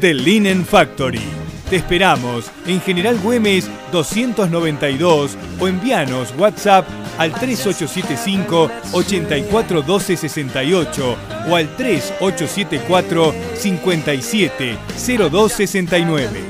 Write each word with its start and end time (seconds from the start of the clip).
The 0.00 0.14
Linen 0.14 0.64
Factory. 0.64 1.20
Te 1.68 1.76
esperamos 1.76 2.50
en 2.64 2.80
General 2.80 3.18
Güemes 3.18 3.68
292 3.92 5.36
o 5.60 5.68
envíanos 5.68 6.32
WhatsApp 6.38 6.88
al 7.18 7.34
3875 7.34 8.70
841268 8.92 11.16
o 11.50 11.56
al 11.56 11.76
3874 11.76 13.34
570269. 13.56 16.40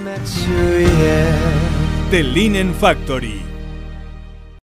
The 2.13 2.23
Linen 2.23 2.73
Factory. 2.73 3.43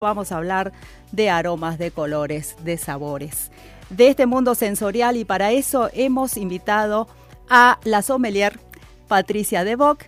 Vamos 0.02 0.34
a 0.34 0.38
hablar 0.38 0.74
de 1.14 1.30
aromas, 1.30 1.78
de 1.78 1.92
colores, 1.92 2.58
de 2.66 2.78
sabores, 2.78 3.50
de 3.90 4.10
este 4.10 4.26
mundo 4.26 4.56
sensorial 4.56 5.16
y 5.16 5.24
para 5.24 5.54
eso 5.54 5.90
hemos 5.94 6.36
invitado 6.36 7.08
a 7.50 7.80
la 7.86 8.02
sommelier 8.02 8.60
Patricia 9.08 9.64
de 9.64 9.76
Bock, 9.76 10.06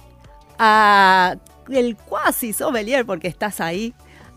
a 0.57 1.35
el 1.69 1.95
cuasi 1.95 2.53
sommelier 2.53 3.05
porque 3.05 3.27
estás 3.27 3.59
ahí, 3.59 3.93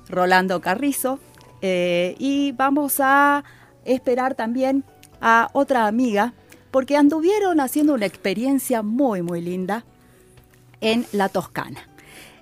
Rolando 0.08 0.60
Carrizo, 0.60 1.18
eh, 1.60 2.14
y 2.18 2.52
vamos 2.52 2.96
a 3.00 3.44
esperar 3.84 4.34
también 4.34 4.84
a 5.20 5.48
otra 5.52 5.86
amiga 5.86 6.32
porque 6.70 6.96
anduvieron 6.96 7.60
haciendo 7.60 7.94
una 7.94 8.06
experiencia 8.06 8.82
muy 8.82 9.22
muy 9.22 9.40
linda 9.40 9.84
en 10.80 11.06
la 11.12 11.28
Toscana. 11.28 11.88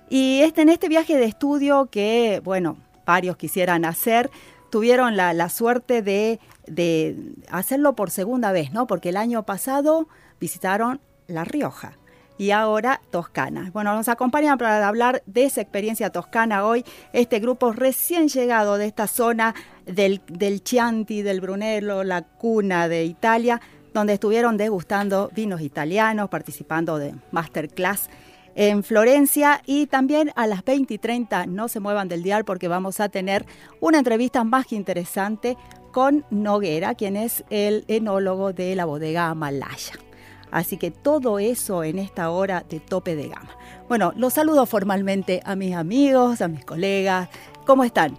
Y 0.09 0.41
este, 0.41 0.61
en 0.61 0.69
este 0.69 0.87
viaje 0.87 1.17
de 1.17 1.25
estudio 1.25 1.87
que, 1.91 2.41
bueno, 2.43 2.77
varios 3.05 3.35
quisieran 3.35 3.83
hacer, 3.83 4.29
tuvieron 4.69 5.17
la, 5.17 5.33
la 5.33 5.49
suerte 5.49 6.01
de, 6.01 6.39
de 6.65 7.17
hacerlo 7.49 7.93
por 7.93 8.09
segunda 8.11 8.51
vez, 8.51 8.71
¿no? 8.71 8.87
Porque 8.87 9.09
el 9.09 9.17
año 9.17 9.43
pasado 9.43 10.07
visitaron 10.39 11.01
La 11.27 11.43
Rioja 11.43 11.97
y 12.37 12.51
ahora 12.51 13.01
Toscana. 13.11 13.71
Bueno, 13.73 13.93
nos 13.95 14.07
acompañan 14.07 14.57
para 14.57 14.87
hablar 14.87 15.23
de 15.25 15.45
esa 15.45 15.61
experiencia 15.61 16.09
toscana 16.09 16.65
hoy, 16.65 16.83
este 17.13 17.39
grupo 17.39 17.71
recién 17.71 18.27
llegado 18.27 18.77
de 18.77 18.85
esta 18.85 19.07
zona 19.07 19.55
del, 19.85 20.21
del 20.27 20.63
Chianti, 20.63 21.21
del 21.21 21.41
Brunello, 21.41 22.03
la 22.03 22.21
cuna 22.21 22.87
de 22.87 23.05
Italia, 23.05 23.61
donde 23.93 24.13
estuvieron 24.13 24.57
degustando 24.57 25.31
vinos 25.33 25.61
italianos, 25.61 26.29
participando 26.29 26.97
de 26.97 27.15
masterclass 27.31 28.09
en 28.57 28.83
Florencia 28.83 29.61
y 29.67 29.85
también 29.85 30.31
a 30.35 30.47
las 30.47 30.65
20 30.65 30.91
y 30.91 30.97
30 30.97 31.45
no 31.45 31.67
se 31.67 31.79
muevan 31.79 32.07
del 32.07 32.23
dial 32.23 32.43
porque 32.43 32.67
vamos 32.67 32.99
a 32.99 33.07
tener 33.07 33.45
una 33.79 33.99
entrevista 33.99 34.43
más 34.43 34.65
que 34.65 34.75
interesante 34.75 35.55
con 35.91 36.25
Noguera, 36.31 36.95
quien 36.95 37.15
es 37.15 37.43
el 37.51 37.85
enólogo 37.87 38.53
de 38.53 38.75
la 38.75 38.85
bodega 38.85 39.33
Malaya. 39.35 40.06
Así 40.51 40.77
que 40.77 40.91
todo 40.91 41.39
eso 41.39 41.83
en 41.83 41.99
esta 41.99 42.29
hora 42.29 42.63
de 42.69 42.79
tope 42.79 43.15
de 43.15 43.27
gama. 43.27 43.49
Bueno, 43.87 44.13
los 44.15 44.33
saludo 44.33 44.65
formalmente 44.65 45.41
a 45.45 45.55
mis 45.55 45.75
amigos, 45.75 46.41
a 46.41 46.47
mis 46.47 46.63
colegas. 46.63 47.29
¿Cómo 47.65 47.83
están? 47.83 48.17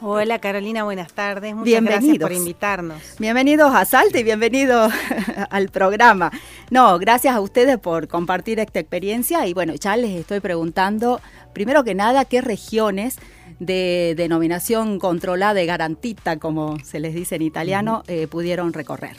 Hola 0.00 0.38
Carolina, 0.38 0.84
buenas 0.84 1.12
tardes. 1.12 1.54
Muchas 1.54 1.64
Bienvenidos. 1.64 2.04
gracias 2.04 2.28
por 2.28 2.32
invitarnos. 2.32 3.02
Bienvenidos 3.18 3.74
a 3.74 3.84
Salta 3.84 4.20
y 4.20 4.22
bienvenidos 4.22 4.92
al 5.50 5.70
programa. 5.70 6.30
No, 6.70 6.98
gracias 7.00 7.34
a 7.34 7.40
ustedes 7.40 7.78
por 7.78 8.06
compartir 8.06 8.60
esta 8.60 8.78
experiencia 8.78 9.44
y 9.48 9.54
bueno, 9.54 9.74
ya 9.74 9.96
les 9.96 10.20
estoy 10.20 10.38
preguntando, 10.38 11.20
primero 11.52 11.82
que 11.82 11.96
nada, 11.96 12.24
qué 12.26 12.40
regiones 12.40 13.16
de 13.58 14.14
denominación 14.16 15.00
controlada 15.00 15.54
de 15.54 15.66
garantita, 15.66 16.38
como 16.38 16.78
se 16.84 17.00
les 17.00 17.12
dice 17.12 17.34
en 17.34 17.42
italiano, 17.42 18.04
eh, 18.06 18.28
pudieron 18.28 18.72
recorrer. 18.72 19.16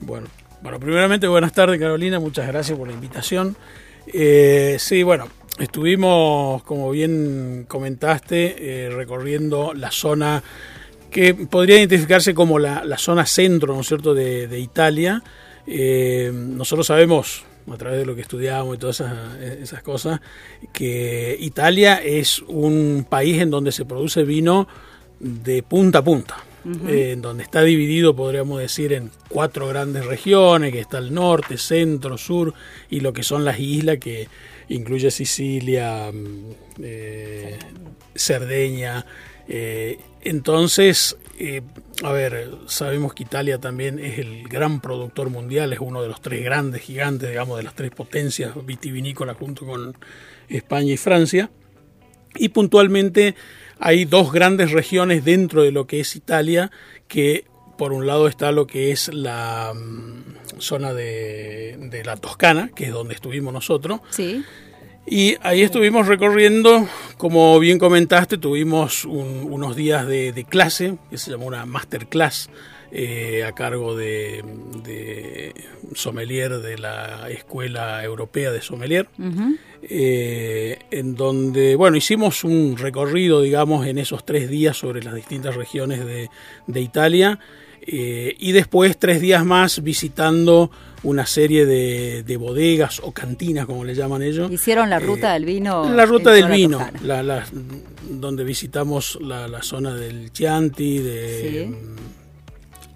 Bueno, 0.00 0.28
bueno, 0.62 0.80
primeramente 0.80 1.28
buenas 1.28 1.52
tardes 1.52 1.78
Carolina, 1.78 2.18
muchas 2.18 2.46
gracias 2.46 2.78
por 2.78 2.88
la 2.88 2.94
invitación. 2.94 3.56
Eh, 4.06 4.76
sí, 4.78 5.02
bueno, 5.02 5.28
estuvimos, 5.58 6.62
como 6.62 6.90
bien 6.90 7.66
comentaste, 7.68 8.86
eh, 8.86 8.90
recorriendo 8.90 9.74
la 9.74 9.90
zona 9.90 10.42
que 11.10 11.34
podría 11.34 11.78
identificarse 11.78 12.34
como 12.34 12.58
la, 12.58 12.98
zona 12.98 13.26
centro, 13.26 13.74
¿no 13.74 13.80
es 13.80 13.86
cierto?, 13.88 14.14
de, 14.14 14.58
Italia. 14.58 15.22
Eh, 15.66 16.30
nosotros 16.32 16.86
sabemos, 16.86 17.44
a 17.70 17.76
través 17.76 17.98
de 17.98 18.06
lo 18.06 18.14
que 18.14 18.22
estudiamos 18.22 18.76
y 18.76 18.78
todas 18.78 19.02
esas 19.60 19.82
cosas, 19.82 20.20
que 20.72 21.36
Italia 21.40 22.02
es 22.02 22.40
un 22.42 23.06
país 23.08 23.40
en 23.40 23.50
donde 23.50 23.72
se 23.72 23.84
produce 23.84 24.24
vino 24.24 24.68
de 25.18 25.62
punta 25.62 25.98
a 25.98 26.04
punta 26.04 26.36
eh, 26.88 27.12
en 27.12 27.22
donde 27.22 27.42
está 27.42 27.62
dividido, 27.62 28.16
podríamos 28.16 28.60
decir, 28.60 28.92
en 28.92 29.10
cuatro 29.28 29.68
grandes 29.68 30.04
regiones, 30.04 30.72
que 30.72 30.80
está 30.80 30.98
el 30.98 31.14
norte, 31.14 31.58
centro, 31.58 32.18
sur, 32.18 32.54
y 32.90 33.00
lo 33.00 33.12
que 33.12 33.22
son 33.22 33.44
las 33.44 33.58
islas, 33.60 33.98
que 33.98 34.28
incluye 34.68 35.10
Sicilia, 35.10 36.10
mm, 36.12 36.50
eh, 36.82 37.58
Cerdeña. 38.14 39.04
eh, 39.48 39.98
entonces, 40.26 41.16
eh, 41.38 41.62
a 42.02 42.10
ver, 42.10 42.50
sabemos 42.66 43.14
que 43.14 43.22
Italia 43.22 43.58
también 43.58 44.00
es 44.00 44.18
el 44.18 44.48
gran 44.48 44.80
productor 44.80 45.30
mundial, 45.30 45.72
es 45.72 45.78
uno 45.78 46.02
de 46.02 46.08
los 46.08 46.20
tres 46.20 46.42
grandes 46.44 46.82
gigantes, 46.82 47.28
digamos, 47.28 47.58
de 47.58 47.62
las 47.62 47.76
tres 47.76 47.92
potencias 47.92 48.52
vitivinícolas 48.66 49.36
junto 49.36 49.64
con 49.64 49.96
España 50.48 50.92
y 50.92 50.96
Francia. 50.96 51.48
Y 52.34 52.48
puntualmente 52.48 53.36
hay 53.78 54.04
dos 54.04 54.32
grandes 54.32 54.70
regiones 54.72 55.24
dentro 55.24 55.62
de 55.62 55.70
lo 55.72 55.86
que 55.86 56.00
es 56.00 56.16
Italia, 56.16 56.70
que 57.08 57.44
por 57.78 57.92
un 57.92 58.06
lado 58.06 58.26
está 58.28 58.52
lo 58.52 58.66
que 58.66 58.90
es 58.90 59.08
la 59.12 59.72
mm, 59.74 60.60
zona 60.60 60.92
de, 60.94 61.76
de 61.78 62.04
la 62.04 62.16
Toscana, 62.16 62.70
que 62.74 62.84
es 62.86 62.92
donde 62.92 63.14
estuvimos 63.14 63.52
nosotros, 63.52 64.00
Sí. 64.10 64.42
y 65.06 65.36
ahí 65.42 65.60
estuvimos 65.62 66.06
recorriendo, 66.08 66.88
como 67.18 67.58
bien 67.58 67.78
comentaste, 67.78 68.38
tuvimos 68.38 69.04
un- 69.04 69.46
unos 69.50 69.76
días 69.76 70.06
de, 70.06 70.32
de 70.32 70.44
clase, 70.44 70.96
que 71.10 71.18
se 71.18 71.30
llamó 71.30 71.46
una 71.46 71.66
masterclass, 71.66 72.48
eh, 72.92 73.44
a 73.44 73.52
cargo 73.52 73.96
de, 73.96 74.42
de 74.84 75.54
sommelier 75.94 76.58
de 76.60 76.78
la 76.78 77.28
Escuela 77.30 78.02
Europea 78.04 78.50
de 78.52 78.62
Sommelier, 78.62 79.08
eh, 79.82 80.78
en 80.90 81.14
donde, 81.14 81.76
bueno, 81.76 81.96
hicimos 81.96 82.44
un 82.44 82.76
recorrido, 82.76 83.42
digamos, 83.42 83.86
en 83.86 83.98
esos 83.98 84.24
tres 84.24 84.48
días 84.48 84.76
sobre 84.76 85.02
las 85.02 85.14
distintas 85.14 85.54
regiones 85.54 86.04
de, 86.04 86.28
de 86.66 86.80
Italia. 86.80 87.38
eh, 87.88 88.34
y 88.40 88.50
después 88.52 88.96
tres 88.98 89.20
días 89.20 89.44
más 89.44 89.80
visitando 89.82 90.70
una 91.04 91.24
serie 91.24 91.66
de, 91.66 92.24
de 92.24 92.36
bodegas 92.36 93.00
o 93.04 93.12
cantinas, 93.12 93.64
como 93.66 93.84
le 93.84 93.94
llaman 93.94 94.22
ellos. 94.22 94.50
Hicieron 94.50 94.90
la 94.90 94.98
ruta 94.98 95.32
del 95.34 95.44
vino. 95.44 95.94
La 95.94 96.04
ruta 96.04 96.32
del 96.32 96.46
vino, 96.56 96.78
la- 97.04 97.22
la- 97.22 97.46
donde 98.10 98.42
visitamos 98.42 99.18
la, 99.20 99.46
la 99.46 99.62
zona 99.62 99.94
del 99.94 100.32
Chianti, 100.32 100.98
de 100.98 101.40
Sí. 101.68 101.76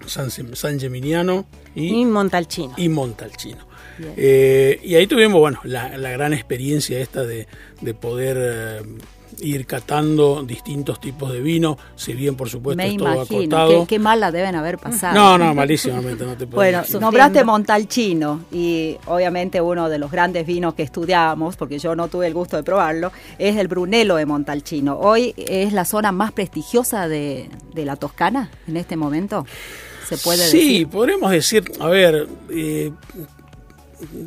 San, 0.07 0.79
Geminiano 0.79 1.45
Y 1.75 2.01
y, 2.01 2.05
Montalcino. 2.05 2.73
y. 2.77 2.89
Eh, 4.17 4.79
y 4.83 4.95
ahí 4.95 5.05
tuvimos, 5.07 5.39
bueno, 5.39 5.59
la, 5.63 5.97
la 5.97 6.11
gran 6.11 6.33
experiencia 6.33 6.99
esta 6.99 7.23
de, 7.23 7.47
de 7.81 7.93
poder 7.93 8.37
eh, 8.39 8.81
ir 9.39 9.65
catando 9.65 10.43
distintos 10.43 10.99
tipos 10.99 11.31
de 11.31 11.39
vino, 11.39 11.77
si 11.95 12.13
bien 12.13 12.35
por 12.35 12.49
supuesto 12.49 12.77
Me 12.77 12.89
es 12.91 12.97
todo 12.97 13.13
imagino. 13.13 13.39
acotado. 13.57 13.81
Qué, 13.81 13.87
qué 13.95 13.99
mal 13.99 14.19
la 14.19 14.31
deben 14.31 14.55
haber 14.55 14.77
pasado. 14.77 15.13
No, 15.15 15.37
no, 15.37 15.53
malísimamente, 15.53 16.25
no 16.25 16.31
te 16.35 16.45
puedo 16.47 16.55
Bueno, 16.57 16.79
decir. 16.81 16.99
nombraste 16.99 17.43
Montalcino 17.43 18.45
y 18.51 18.97
obviamente 19.07 19.61
uno 19.61 19.87
de 19.87 19.99
los 19.99 20.11
grandes 20.11 20.45
vinos 20.47 20.73
que 20.73 20.83
estudiamos, 20.83 21.55
porque 21.55 21.77
yo 21.79 21.95
no 21.95 22.07
tuve 22.07 22.27
el 22.27 22.33
gusto 22.33 22.57
de 22.57 22.63
probarlo, 22.63 23.11
es 23.37 23.55
el 23.57 23.67
Brunello 23.67 24.15
de 24.15 24.25
Montalcino. 24.25 24.97
Hoy 24.99 25.33
es 25.37 25.73
la 25.73 25.85
zona 25.85 26.11
más 26.11 26.31
prestigiosa 26.31 27.07
de, 27.07 27.49
de 27.73 27.85
la 27.85 27.95
Toscana 27.97 28.49
en 28.67 28.77
este 28.77 28.95
momento. 28.97 29.45
Se 30.11 30.23
puede 30.23 30.37
sí, 30.47 30.57
decir. 30.57 30.87
podremos 30.89 31.31
decir, 31.31 31.63
a 31.79 31.87
ver, 31.87 32.27
eh, 32.49 32.91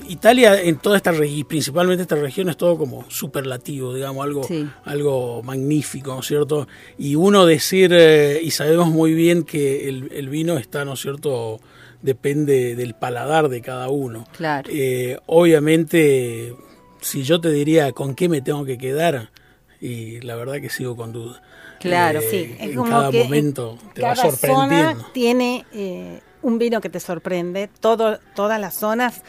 Italia 0.08 0.60
en 0.62 0.76
toda 0.78 0.96
esta 0.96 1.10
región, 1.10 1.46
principalmente 1.48 2.02
esta 2.02 2.14
región, 2.14 2.48
es 2.48 2.56
todo 2.56 2.78
como 2.78 3.04
superlativo, 3.10 3.92
digamos, 3.92 4.25
algo, 4.25 4.44
Sí. 4.44 4.69
algo 4.84 5.42
magnífico, 5.42 6.14
¿no 6.14 6.20
es 6.20 6.26
cierto? 6.26 6.69
Y 6.96 7.16
uno 7.16 7.44
decir, 7.44 7.90
eh, 7.92 8.40
y 8.42 8.50
sabemos 8.52 8.88
muy 8.88 9.14
bien 9.14 9.42
que 9.42 9.88
el, 9.88 10.10
el 10.12 10.28
vino 10.28 10.56
está, 10.58 10.84
¿no 10.84 10.92
es 10.94 11.00
cierto?, 11.00 11.60
depende 12.02 12.76
del 12.76 12.94
paladar 12.94 13.48
de 13.48 13.62
cada 13.62 13.88
uno. 13.88 14.26
Claro. 14.37 14.69
Eh, 14.72 15.19
obviamente, 15.26 16.54
si 17.00 17.22
yo 17.25 17.40
te 17.40 17.50
diría 17.50 17.92
con 17.92 18.14
qué 18.14 18.28
me 18.28 18.42
tengo 18.42 18.64
que 18.64 18.78
quedar, 18.78 19.30
y 19.80 20.20
la 20.20 20.37
verdad 20.37 20.60
que 20.60 20.70
sigo 20.70 20.96
con 20.96 21.12
duda. 21.12 21.42
Claro, 21.88 22.20
Eh, 22.20 22.28
Sí, 22.31 22.54
es 22.58 22.70
en 22.70 22.75
como 22.76 22.90
cada 22.90 23.10
que 23.10 23.25
momento 23.25 23.78
te 23.94 24.02
va 24.02 24.14
cada 24.14 24.31
sorprendiendo. 24.31 24.92
zona 25.00 25.08
tiene 25.12 25.64
eh, 25.72 26.20
un 26.42 26.58
vino 26.58 26.81
que 26.81 26.88
te 26.90 27.00
sorprende. 27.00 27.69
Todo, 27.81 28.19
todas 28.34 28.60
las 28.60 28.75
zonas. 28.75 29.22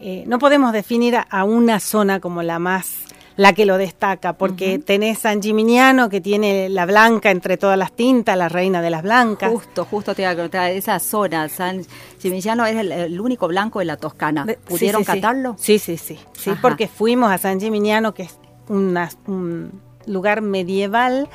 eh, 0.00 0.22
no 0.26 0.38
podemos 0.38 0.72
definir 0.72 1.16
a, 1.16 1.22
a 1.22 1.42
una 1.44 1.80
zona 1.80 2.20
como 2.20 2.42
la 2.42 2.58
más 2.58 3.02
la 3.36 3.52
que 3.52 3.66
lo 3.66 3.78
destaca, 3.78 4.32
porque 4.32 4.80
tenés 4.80 5.20
San 5.20 5.40
Gimignano 5.40 6.08
que 6.08 6.20
tiene 6.20 6.68
la 6.68 6.86
blanca 6.86 7.30
entre 7.30 7.56
todas 7.56 7.78
las 7.78 7.92
tintas, 7.92 8.36
la 8.36 8.48
reina 8.48 8.82
de 8.82 8.90
las 8.90 9.02
blancas. 9.04 9.50
Justo, 9.52 9.84
justo 9.84 10.12
te 10.14 10.22
iba 10.22 10.32
a 10.32 10.36
contar, 10.36 10.72
esa 10.72 10.98
zona, 10.98 11.48
San 11.48 11.82
Gimignano 12.20 12.66
es 12.66 12.74
el, 12.76 12.90
el 12.90 13.20
único 13.20 13.46
blanco 13.46 13.78
de 13.78 13.84
la 13.84 13.96
Toscana. 13.96 14.44
De- 14.44 14.54
¿Pudieron 14.56 15.04
sí, 15.04 15.12
sí. 15.12 15.20
catarlo? 15.20 15.54
Sí, 15.56 15.78
sí, 15.78 15.96
sí. 15.98 16.18
Sí, 16.32 16.50
Ajá. 16.50 16.60
porque 16.60 16.88
fuimos 16.88 17.30
a 17.30 17.38
San 17.38 17.60
Gimignano, 17.60 18.12
que 18.12 18.24
es 18.24 18.36
una- 18.68 19.08
un 19.28 19.80
lugar 20.06 20.40
medieval 20.42 21.28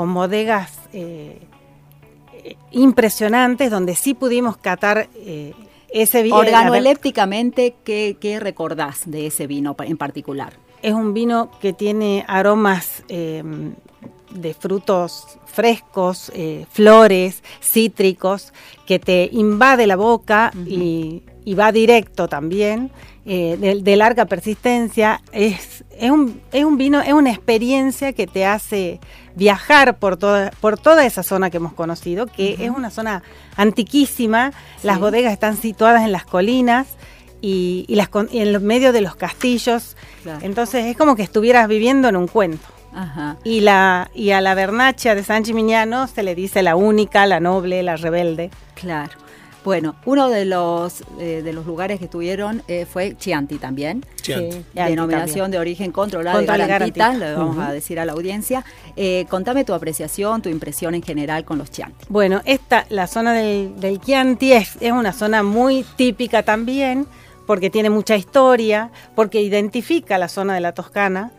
con 0.00 0.14
bodegas 0.14 0.70
eh, 0.94 1.38
eh, 2.32 2.56
impresionantes, 2.70 3.70
donde 3.70 3.94
sí 3.94 4.14
pudimos 4.14 4.56
catar 4.56 5.10
eh, 5.14 5.52
ese 5.90 6.22
vino. 6.22 6.36
Organoelépticamente, 6.36 7.74
¿qué, 7.84 8.16
¿qué 8.18 8.40
recordás 8.40 9.02
de 9.04 9.26
ese 9.26 9.46
vino 9.46 9.76
en 9.78 9.98
particular? 9.98 10.54
Es 10.80 10.94
un 10.94 11.12
vino 11.12 11.50
que 11.60 11.74
tiene 11.74 12.24
aromas 12.28 13.04
eh, 13.08 13.42
de 14.30 14.54
frutos 14.54 15.38
frescos, 15.44 16.32
eh, 16.34 16.64
flores, 16.70 17.42
cítricos, 17.60 18.54
que 18.86 18.98
te 18.98 19.28
invade 19.30 19.86
la 19.86 19.96
boca 19.96 20.50
y, 20.66 21.24
y 21.44 21.52
va 21.52 21.72
directo 21.72 22.26
también, 22.26 22.90
eh, 23.32 23.56
de, 23.56 23.80
de 23.80 23.96
larga 23.96 24.24
persistencia. 24.24 25.20
Es, 25.30 25.84
es, 25.96 26.10
un, 26.10 26.40
es 26.50 26.64
un 26.64 26.76
vino, 26.76 27.00
es 27.00 27.12
una 27.12 27.30
experiencia 27.30 28.12
que 28.12 28.26
te 28.26 28.44
hace 28.44 28.98
viajar 29.36 29.98
por 29.98 30.16
toda, 30.16 30.50
por 30.60 30.78
toda 30.78 31.06
esa 31.06 31.22
zona 31.22 31.48
que 31.48 31.58
hemos 31.58 31.72
conocido, 31.74 32.26
que 32.26 32.56
es 32.58 32.70
una 32.70 32.90
zona 32.90 33.22
antiquísima. 33.56 34.52
Las 34.82 34.98
bodegas 34.98 35.32
están 35.32 35.56
situadas 35.56 36.02
en 36.04 36.10
las 36.10 36.24
colinas 36.24 36.88
y, 37.40 37.84
y 37.86 37.94
las, 37.94 38.08
y 38.32 38.40
en 38.40 38.52
los 38.52 38.62
medios 38.62 38.92
de 38.92 39.00
los 39.00 39.14
castillos. 39.14 39.96
Claro. 40.24 40.40
Entonces 40.42 40.86
es 40.86 40.96
como 40.96 41.14
que 41.14 41.22
estuvieras 41.22 41.68
viviendo 41.68 42.08
en 42.08 42.16
un 42.16 42.26
cuento. 42.26 42.66
Ajá. 42.92 43.36
Y, 43.44 43.60
la, 43.60 44.10
y 44.12 44.32
a 44.32 44.40
la 44.40 44.54
Bernacha 44.56 45.14
de 45.14 45.22
San 45.22 45.44
Gimignano 45.44 46.08
se 46.08 46.24
le 46.24 46.34
dice 46.34 46.64
la 46.64 46.74
única, 46.74 47.24
la 47.26 47.38
noble, 47.38 47.84
la 47.84 47.94
rebelde. 47.94 48.50
Claro. 48.74 49.12
Bueno, 49.64 49.94
uno 50.06 50.28
de 50.28 50.44
los 50.46 51.02
eh, 51.18 51.42
de 51.42 51.52
los 51.52 51.66
lugares 51.66 51.98
que 51.98 52.06
estuvieron 52.06 52.62
eh, 52.66 52.86
fue 52.90 53.16
Chianti 53.16 53.58
también. 53.58 54.04
Chianti. 54.22 54.56
Sí, 54.56 54.64
Denominación 54.74 55.34
también. 55.34 55.50
de 55.50 55.58
origen 55.58 55.92
controlada 55.92 56.36
Controlada 56.38 56.64
y 56.64 56.68
garantita, 56.68 57.04
garantita. 57.12 57.30
le 57.30 57.36
vamos 57.36 57.58
a 57.58 57.72
decir 57.72 58.00
a 58.00 58.04
la 58.04 58.12
audiencia. 58.12 58.64
Eh, 58.96 59.26
contame 59.28 59.64
tu 59.64 59.74
apreciación, 59.74 60.40
tu 60.42 60.48
impresión 60.48 60.94
en 60.94 61.02
general 61.02 61.44
con 61.44 61.58
los 61.58 61.70
Chianti. 61.70 62.06
Bueno, 62.08 62.40
esta, 62.44 62.86
la 62.88 63.06
zona 63.06 63.32
del, 63.34 63.78
del 63.78 64.00
Chianti 64.00 64.52
es, 64.52 64.76
es 64.80 64.92
una 64.92 65.12
zona 65.12 65.42
muy 65.42 65.84
típica 65.96 66.42
también, 66.42 67.06
porque 67.46 67.68
tiene 67.68 67.90
mucha 67.90 68.16
historia, 68.16 68.90
porque 69.14 69.42
identifica 69.42 70.16
la 70.18 70.28
zona 70.28 70.54
de 70.54 70.60
la 70.60 70.72
Toscana. 70.72 71.32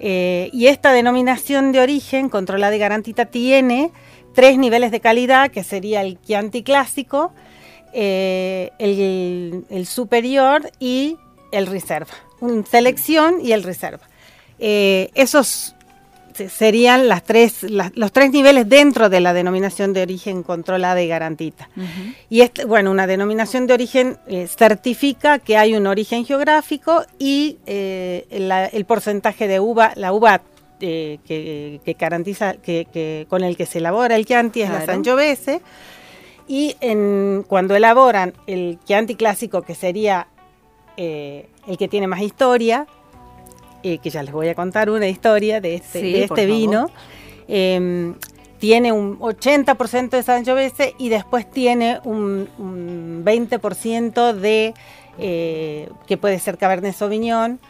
Eh, 0.00 0.48
y 0.54 0.68
esta 0.68 0.90
denominación 0.92 1.70
de 1.70 1.80
origen, 1.80 2.30
controlada 2.30 2.74
y 2.74 2.78
garantita, 2.78 3.26
tiene 3.26 3.90
tres 4.34 4.56
niveles 4.56 4.90
de 4.90 5.00
calidad, 5.00 5.50
que 5.50 5.62
sería 5.62 6.00
el 6.00 6.18
Chianti 6.22 6.62
clásico, 6.62 7.32
eh, 7.92 8.70
el, 8.78 9.64
el 9.70 9.86
superior 9.86 10.70
y 10.78 11.16
el 11.52 11.66
reserva. 11.66 12.12
Un 12.40 12.64
selección 12.66 13.36
y 13.42 13.52
el 13.52 13.62
reserva. 13.62 14.08
Eh, 14.58 15.10
esos 15.14 15.74
se- 16.34 16.48
serían 16.48 17.08
las 17.08 17.22
tres, 17.24 17.62
las- 17.64 17.94
los 17.96 18.12
tres 18.12 18.30
niveles 18.30 18.68
dentro 18.68 19.08
de 19.08 19.20
la 19.20 19.32
denominación 19.32 19.92
de 19.92 20.02
origen 20.02 20.42
controlada 20.42 21.02
y 21.02 21.08
garantita. 21.08 21.68
Y 22.28 22.42
este, 22.42 22.64
bueno, 22.64 22.90
una 22.90 23.06
denominación 23.06 23.66
de 23.66 23.74
origen 23.74 24.18
eh, 24.28 24.46
certifica 24.46 25.38
que 25.38 25.56
hay 25.56 25.74
un 25.74 25.86
origen 25.86 26.24
geográfico 26.24 27.04
y 27.18 27.58
eh, 27.66 28.26
la- 28.30 28.66
el 28.66 28.84
porcentaje 28.84 29.48
de 29.48 29.60
uva, 29.60 29.92
la 29.96 30.12
uva 30.12 30.40
eh, 30.82 31.18
que, 31.26 31.80
que 31.84 31.92
garantiza, 31.94 32.54
que, 32.54 32.86
que- 32.90 33.26
con 33.28 33.42
el 33.44 33.54
que 33.56 33.66
se 33.66 33.78
elabora 33.78 34.16
el 34.16 34.24
Chianti 34.24 34.62
es 34.62 34.70
la 34.70 34.76
Claro. 34.78 34.92
Sangiovese. 34.92 35.60
Y 36.50 36.74
en, 36.80 37.44
cuando 37.46 37.76
elaboran 37.76 38.34
el 38.48 38.80
Chianti 38.84 39.14
clásico, 39.14 39.62
que 39.62 39.76
sería 39.76 40.26
eh, 40.96 41.48
el 41.68 41.78
que 41.78 41.86
tiene 41.86 42.08
más 42.08 42.22
historia, 42.22 42.88
eh, 43.84 43.98
que 43.98 44.10
ya 44.10 44.24
les 44.24 44.32
voy 44.32 44.48
a 44.48 44.56
contar 44.56 44.90
una 44.90 45.06
historia 45.06 45.60
de 45.60 45.76
este, 45.76 46.00
Sí, 46.00 46.12
de 46.12 46.24
este 46.24 46.46
vino. 46.46 46.90
Eh, 47.46 48.14
tiene 48.58 48.90
un 48.90 49.18
80% 49.20 50.10
de 50.10 50.22
Sangiovese 50.24 50.94
y 50.98 51.08
después 51.08 51.48
tiene 51.48 52.00
un, 52.02 52.48
un 52.58 53.22
20% 53.24 54.34
de 54.34 54.74
eh, 55.18 55.88
que 56.08 56.16
puede 56.16 56.40
ser 56.40 56.58
Cabernet 56.58 56.96
Sauvignon 56.96 57.60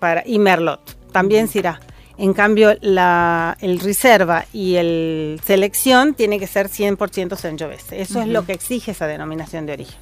para, 0.00 0.24
y 0.26 0.40
Merlot, 0.40 0.98
también 1.12 1.46
Syrah. 1.46 1.78
En 2.18 2.32
cambio, 2.32 2.76
la, 2.80 3.56
el 3.60 3.78
Reserva 3.80 4.46
y 4.52 4.76
el 4.76 5.40
Selección 5.44 6.14
tiene 6.14 6.38
que 6.38 6.46
ser 6.46 6.68
100% 6.68 7.36
Sangiovese. 7.36 8.00
Eso 8.00 8.20
es 8.22 8.28
lo 8.28 8.46
que 8.46 8.52
exige 8.54 8.92
esa 8.92 9.06
denominación 9.06 9.66
de 9.66 9.74
origen. 9.74 9.96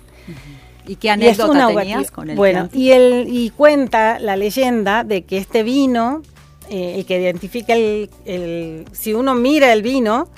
¿Y 0.87 0.97
qué 0.97 1.09
Y 1.09 1.11
anécdota 1.11 1.69
uva 1.69 1.81
tenías 1.83 2.11
con 2.11 2.31
el 2.31 2.37
Bueno, 2.37 2.61
Chianti? 2.69 2.79
y, 2.79 2.93
el, 2.93 3.27
y 3.29 3.51
cuenta 3.51 4.19
la 4.21 4.37
leyenda 4.37 5.03
de 5.03 5.23
que 5.23 5.39
este 5.39 5.63
vino, 5.63 6.23
eh, 6.71 6.95
el 6.99 7.07
que 7.07 7.21
identifica 7.21 7.73
el, 7.73 8.09
el- 8.27 8.85
Si 8.93 9.13
uno 9.13 9.35
mira 9.35 9.73
el 9.73 9.83
vino, 9.83 10.29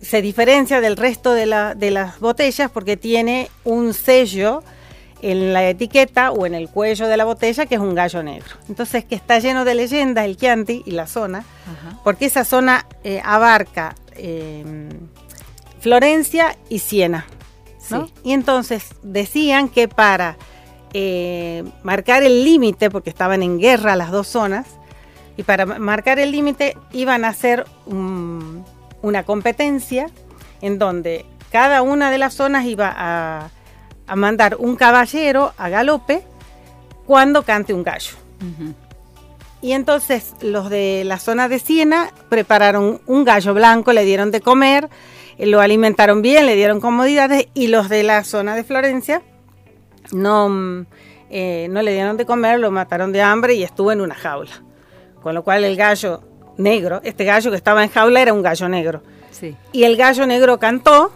se 0.00 0.22
diferencia 0.22 0.80
del 0.80 0.96
resto 0.96 1.32
de, 1.32 1.46
la- 1.46 1.74
de 1.74 1.90
las 1.90 2.20
botellas 2.20 2.70
porque 2.70 2.96
tiene 2.96 3.50
un 3.64 3.92
sello 3.92 4.62
en 5.22 5.52
la 5.52 5.68
etiqueta 5.68 6.30
o 6.30 6.46
en 6.46 6.54
el 6.54 6.68
cuello 6.68 7.08
de 7.08 7.16
la 7.16 7.24
botella 7.24 7.66
que 7.66 7.74
es 7.74 7.80
un 7.80 7.94
gallo 7.94 8.22
negro. 8.22 8.54
Entonces 8.68 9.04
que 9.04 9.14
está 9.14 9.38
lleno 9.38 9.64
de 9.64 9.74
leyendas 9.74 10.24
el 10.24 10.36
Chianti 10.36 10.82
y 10.86 10.92
la 10.92 11.06
zona, 11.06 11.38
Ajá. 11.38 11.98
porque 12.04 12.26
esa 12.26 12.44
zona 12.44 12.86
eh, 13.04 13.20
abarca 13.24 13.94
eh, 14.16 14.64
Florencia 15.80 16.56
y 16.68 16.80
Siena. 16.80 17.26
¿no? 17.90 18.06
Sí. 18.06 18.14
Y 18.24 18.32
entonces 18.32 18.94
decían 19.02 19.68
que 19.68 19.88
para 19.88 20.36
eh, 20.92 21.64
marcar 21.82 22.22
el 22.22 22.44
límite, 22.44 22.90
porque 22.90 23.10
estaban 23.10 23.42
en 23.42 23.58
guerra 23.58 23.96
las 23.96 24.10
dos 24.10 24.26
zonas, 24.28 24.66
y 25.36 25.42
para 25.44 25.66
ma- 25.66 25.78
marcar 25.78 26.18
el 26.18 26.32
límite 26.32 26.76
iban 26.92 27.24
a 27.24 27.28
hacer 27.28 27.64
un- 27.86 28.64
una 29.02 29.22
competencia 29.22 30.06
en 30.60 30.78
donde 30.78 31.24
cada 31.52 31.82
una 31.82 32.10
de 32.10 32.18
las 32.18 32.34
zonas 32.34 32.64
iba 32.66 32.92
a, 32.96 33.50
a 34.08 34.16
mandar 34.16 34.56
un 34.58 34.76
caballero 34.76 35.52
a 35.56 35.68
galope 35.68 36.22
cuando 37.06 37.42
cante 37.42 37.72
un 37.72 37.84
gallo. 37.84 38.12
Y 39.60 39.72
entonces 39.72 40.34
los 40.40 40.70
de 40.70 41.02
la 41.04 41.18
zona 41.18 41.48
de 41.48 41.58
Siena 41.58 42.10
prepararon 42.28 43.00
un 43.06 43.24
gallo 43.24 43.54
blanco, 43.54 43.92
le 43.92 44.04
dieron 44.04 44.30
de 44.30 44.40
comer, 44.40 44.88
eh, 45.36 45.46
lo 45.46 45.60
alimentaron 45.60 46.22
bien, 46.22 46.46
le 46.46 46.54
dieron 46.54 46.80
comodidades 46.80 47.48
y 47.54 47.68
los 47.68 47.88
de 47.88 48.02
la 48.02 48.24
zona 48.24 48.54
de 48.54 48.64
Florencia 48.64 49.22
no, 50.12 50.48
mm, 50.48 50.86
eh, 51.30 51.66
no 51.70 51.82
le 51.82 51.92
dieron 51.92 52.16
de 52.16 52.26
comer, 52.26 52.60
lo 52.60 52.70
mataron 52.70 53.12
de 53.12 53.22
hambre 53.22 53.54
y 53.54 53.64
estuvo 53.64 53.92
en 53.92 54.00
una 54.00 54.14
jaula. 54.14 54.62
Con 55.22 55.34
lo 55.34 55.42
cual 55.42 55.64
el 55.64 55.76
gallo 55.76 56.22
negro, 56.56 57.00
este 57.02 57.24
gallo 57.24 57.50
que 57.50 57.56
estaba 57.56 57.82
en 57.82 57.90
jaula 57.90 58.22
era 58.22 58.32
un 58.32 58.42
gallo 58.42 58.68
negro. 58.68 59.02
Sí. 59.30 59.56
Y 59.72 59.84
el 59.84 59.96
gallo 59.96 60.26
negro 60.26 60.58
cantó, 60.58 61.12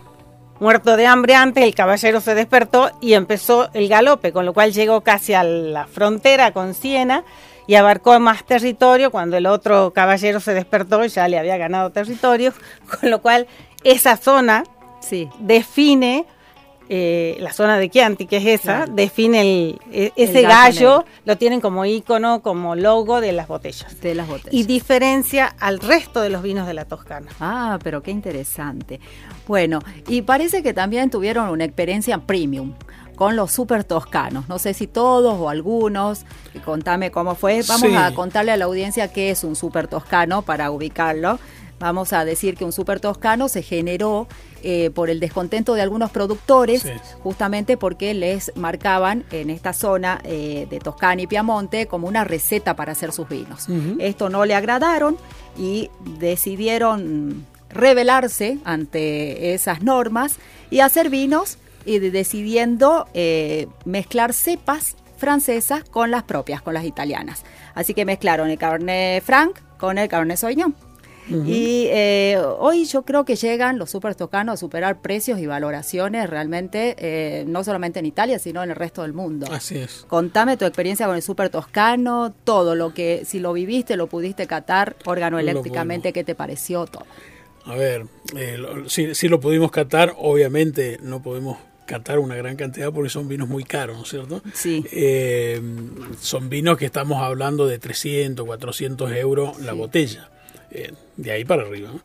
muerto 0.63 0.97
de 0.97 1.07
hambre 1.07 1.35
antes, 1.35 1.63
el 1.65 1.75
caballero 1.75 2.21
se 2.21 2.35
despertó 2.35 2.91
y 3.01 3.15
empezó 3.15 3.69
el 3.75 3.89
galope, 3.89 4.33
con 4.33 4.47
lo 4.47 4.55
cual 4.55 4.73
llegó 4.73 5.01
casi 5.03 5.35
a 5.35 5.43
la 5.43 5.87
frontera 5.87 6.53
con 6.53 6.73
Siena 6.75 7.25
y 7.67 7.75
abarcó 7.75 8.19
más 8.21 8.45
territorio 8.45 9.11
cuando 9.11 9.37
el 9.37 9.47
otro 9.47 9.93
caballero 9.93 10.41
se 10.41 10.55
despertó 10.55 11.05
y 11.05 11.09
ya 11.09 11.29
le 11.29 11.39
había 11.39 11.57
ganado 11.57 11.91
territorio, 11.91 12.53
con 13.01 13.11
lo 13.11 13.21
cual 13.21 13.47
esa 13.85 14.17
zona 14.17 14.65
Sí. 15.01 15.29
define 15.41 16.25
eh, 16.89 17.37
la 17.41 17.53
zona 17.53 17.79
de 17.79 17.89
Chianti, 17.89 18.27
que 18.27 18.37
es 18.39 18.47
esa, 18.61 18.77
Claro. 18.85 18.93
define 18.95 19.41
el, 19.41 19.81
e- 19.93 20.13
ese 20.17 20.41
El 20.41 20.47
gallo 20.47 21.05
lo 21.25 21.39
tienen 21.39 21.61
como 21.61 21.85
icono, 21.85 22.43
como 22.43 22.75
logo 22.77 23.21
de 23.21 23.33
las 23.33 23.49
botellas. 23.49 24.01
De 24.01 24.15
las 24.15 24.29
botellas. 24.29 24.53
Y 24.53 24.65
diferencia 24.65 25.47
al 25.59 25.81
resto 25.81 26.21
de 26.21 26.31
los 26.31 26.43
vinos 26.43 26.67
de 26.67 26.75
la 26.75 26.85
Toscana. 26.85 27.31
Ah, 27.41 27.79
pero 27.83 28.03
qué 28.03 28.11
interesante. 28.11 29.01
Bueno, 29.47 29.81
y 30.09 30.23
parece 30.23 30.63
que 30.63 30.75
también 30.75 31.09
tuvieron 31.11 31.49
una 31.49 31.65
experiencia 31.65 32.19
premium 32.19 32.75
con 33.17 33.37
los 33.37 33.53
super 33.53 33.85
toscanos. 33.85 34.49
No 34.49 34.59
sé 34.59 34.75
si 34.75 34.87
todos 34.87 35.39
o 35.39 35.49
algunos. 35.49 36.25
Contame 36.65 37.11
cómo 37.11 37.35
fue. 37.35 37.63
Vamos 37.69 37.89
Sí. 37.91 37.95
a 37.97 38.13
contarle 38.15 38.53
a 38.53 38.57
la 38.57 38.65
audiencia 38.65 39.13
qué 39.13 39.31
es 39.31 39.45
un 39.45 39.55
super 39.57 39.87
toscano 39.89 40.43
para 40.43 40.71
ubicarlo. 40.71 41.39
Vamos 41.79 42.13
a 42.13 42.25
decir 42.25 42.57
que 42.57 42.65
un 42.65 42.73
super 42.73 43.01
toscano 43.01 43.49
se 43.49 43.63
generó 43.63 44.29
eh, 44.63 44.91
por 44.91 45.11
el 45.11 45.21
descontento 45.21 45.75
de 45.75 45.83
algunos 45.83 46.11
productores, 46.11 46.83
Sí. 46.83 46.91
justamente 47.23 47.77
porque 47.77 48.15
les 48.15 48.53
marcaban 48.57 49.25
en 49.31 49.51
esta 49.51 49.73
zona 49.73 50.21
eh, 50.25 50.67
de 50.71 50.79
Toscana 50.79 51.23
y 51.23 51.27
Piamonte 51.27 51.87
como 51.87 52.07
una 52.09 52.25
receta 52.25 52.77
para 52.77 52.93
hacer 52.93 53.13
sus 53.13 53.29
vinos. 53.29 53.67
Esto 53.99 54.29
no 54.29 54.45
le 54.45 54.55
agradaron 54.55 55.17
y 55.59 55.91
decidieron 56.19 57.47
rebelarse 57.71 58.59
ante 58.65 59.55
esas 59.55 59.83
normas 59.83 60.37
y 60.71 60.81
hacer 60.81 61.09
vinos 61.11 61.59
y 61.85 61.99
de- 61.99 62.11
decidiendo 62.11 63.07
eh, 63.15 63.67
mezclar 63.85 64.33
cepas 64.33 64.97
francesas 65.17 65.85
con 65.85 66.11
las 66.11 66.23
propias, 66.25 66.63
con 66.63 66.75
las 66.75 66.85
italianas. 66.85 67.45
Así 67.75 67.95
que 67.95 68.05
mezclaron 68.05 68.51
el 68.51 68.59
Cabernet 68.59 69.23
Franc 69.23 69.59
con 69.79 69.97
el 69.99 70.09
Cabernet 70.09 70.37
Sauvignon. 70.37 70.75
Y 71.31 71.87
eh, 71.91 72.37
hoy 72.59 72.85
yo 72.85 73.03
creo 73.03 73.25
que 73.25 73.37
llegan 73.37 73.79
los 73.79 73.91
super 73.91 74.15
toscanos 74.15 74.55
a 74.55 74.57
superar 74.57 75.01
precios 75.01 75.39
y 75.39 75.47
valoraciones 75.47 76.29
realmente, 76.29 76.97
eh, 76.99 77.45
no 77.47 77.63
solamente 77.65 78.01
en 78.01 78.07
Italia, 78.07 78.39
sino 78.41 78.63
en 78.63 78.71
el 78.71 78.77
resto 78.77 79.03
del 79.03 79.13
mundo. 79.13 79.47
Así 79.51 79.79
es. 79.79 80.05
Contame 80.09 80.57
tu 80.57 80.65
experiencia 80.65 81.07
con 81.07 81.15
el 81.17 81.23
super 81.23 81.49
toscano, 81.49 82.35
todo 82.45 82.75
lo 82.75 82.93
que, 82.93 83.23
si 83.25 83.39
lo 83.39 83.53
viviste, 83.53 83.97
lo 83.97 84.09
pudiste 84.09 84.47
catar 84.49 84.97
organoeléctricamente, 85.05 86.13
¿qué 86.13 86.25
te 86.25 86.35
pareció 86.35 86.87
todo? 86.87 87.05
A 87.67 87.77
ver, 87.77 88.07
eh, 88.37 88.57
lo- 88.59 88.89
sí 88.89 89.29
lo 89.29 89.39
pudimos 89.41 89.71
catar, 89.71 90.15
obviamente 90.19 90.99
no 91.03 91.23
podemos 91.23 91.57
catar 91.87 92.19
una 92.19 92.35
gran 92.37 92.57
cantidad 92.57 92.93
porque 92.93 93.11
son 93.11 93.29
vinos 93.29 93.49
muy 93.49 93.65
caros, 93.65 93.97
¿no 93.97 94.03
es 94.03 94.09
cierto? 94.09 94.43
Sí. 94.55 94.85
Eh, 94.93 95.61
son 96.21 96.49
vinos 96.49 96.79
que 96.79 96.87
estamos 96.87 97.23
hablando 97.23 97.67
de 97.67 97.79
300, 97.79 98.45
400 98.45 99.13
euros 99.13 99.61
la 99.61 99.73
botella. 99.75 100.29
Eh, 100.75 100.91
de 101.19 101.31
ahí 101.31 101.45
para 101.45 101.63
arriba. 101.65 101.91
¿no? 101.93 102.01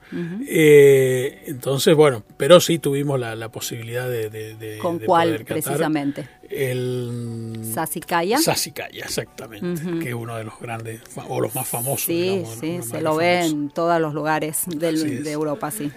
Eh, 0.45 1.43
entonces, 1.47 1.95
bueno, 1.95 2.21
pero 2.35 2.59
sí 2.59 2.79
tuvimos 2.79 3.17
la, 3.17 3.33
la 3.35 3.49
posibilidad 3.49 4.09
de, 4.09 4.29
de- 4.29 4.55
de- 4.55 4.77
¿Con 4.79 4.99
de 4.99 5.05
cuál 5.05 5.29
poder 5.29 5.45
precisamente? 5.45 6.27
El 6.49 7.61
¿Sassicaia? 7.73 8.37
Sassicaia, 8.39 9.05
exactamente, 9.05 9.81
que 10.01 10.09
es 10.09 10.13
uno 10.15 10.35
de 10.35 10.43
los 10.43 10.59
grandes 10.59 11.01
o 11.29 11.39
los 11.39 11.55
más 11.55 11.65
famosos. 11.67 12.01
Sí, 12.07 12.13
digamos, 12.21 12.55
sí, 12.55 12.79
se 12.81 12.93
más 12.95 13.03
lo 13.03 13.15
ve 13.15 13.45
en 13.45 13.69
todos 13.69 14.01
los 14.01 14.13
lugares 14.13 14.63
del- 14.67 15.23
de 15.23 15.31
Europa, 15.31 15.71
sí. 15.71 15.89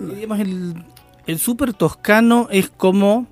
Digamos, 0.00 0.40
el, 0.40 0.74
el 1.26 1.38
super 1.38 1.72
toscano 1.74 2.48
es 2.50 2.68
como 2.70 3.26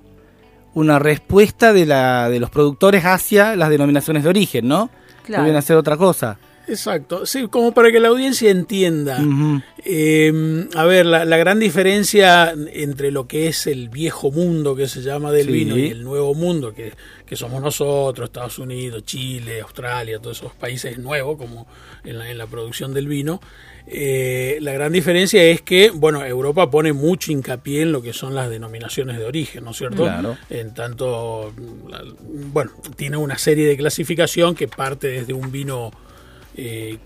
una 0.73 0.99
respuesta 0.99 1.73
de, 1.73 1.85
la, 1.85 2.29
de 2.29 2.39
los 2.39 2.49
productores 2.49 3.03
hacia 3.05 3.55
las 3.55 3.69
denominaciones 3.69 4.23
de 4.23 4.29
origen, 4.29 4.67
¿no? 4.67 4.89
Claro. 5.23 5.57
A 5.57 5.61
ser 5.61 5.75
otra 5.77 5.97
cosa. 5.97 6.39
Exacto, 6.67 7.25
sí, 7.25 7.47
como 7.49 7.73
para 7.73 7.91
que 7.91 7.99
la 7.99 8.07
audiencia 8.07 8.49
entienda. 8.49 9.19
Eh, 9.83 10.67
a 10.75 10.85
ver, 10.85 11.05
la, 11.05 11.25
la 11.25 11.37
gran 11.37 11.59
diferencia 11.59 12.53
entre 12.71 13.11
lo 13.11 13.27
que 13.27 13.47
es 13.47 13.67
el 13.67 13.89
viejo 13.89 14.31
mundo 14.31 14.75
que 14.75 14.87
se 14.87 15.01
llama 15.01 15.31
del 15.31 15.47
Sí. 15.47 15.51
vino 15.51 15.77
y 15.77 15.87
el 15.87 16.03
nuevo 16.03 16.33
mundo 16.33 16.73
que, 16.73 16.93
que 17.25 17.35
somos 17.35 17.61
nosotros, 17.61 18.27
Estados 18.29 18.59
Unidos, 18.59 19.03
Chile, 19.03 19.59
Australia, 19.61 20.19
todos 20.19 20.37
esos 20.37 20.53
países 20.53 20.97
nuevos 20.99 21.37
como 21.37 21.67
en 22.05 22.17
la, 22.19 22.31
en 22.31 22.37
la 22.37 22.47
producción 22.47 22.93
del 22.93 23.07
vino, 23.07 23.41
eh, 23.85 24.59
la 24.61 24.71
gran 24.71 24.93
diferencia 24.93 25.43
es 25.43 25.61
que, 25.61 25.89
bueno, 25.89 26.23
Europa 26.25 26.71
pone 26.71 26.93
mucho 26.93 27.33
hincapié 27.33 27.81
en 27.81 27.91
lo 27.91 28.01
que 28.01 28.13
son 28.13 28.33
las 28.33 28.49
denominaciones 28.49 29.17
de 29.19 29.25
origen, 29.25 29.65
¿no 29.65 29.71
es 29.71 29.77
cierto? 29.77 30.03
Claro. 30.03 30.37
En 30.49 30.73
tanto, 30.73 31.51
bueno, 32.53 32.71
tiene 32.95 33.17
una 33.17 33.37
serie 33.37 33.67
de 33.67 33.75
clasificación 33.75 34.55
que 34.55 34.69
parte 34.69 35.07
desde 35.07 35.33
un 35.33 35.51
vino 35.51 35.91
eh, 36.55 36.97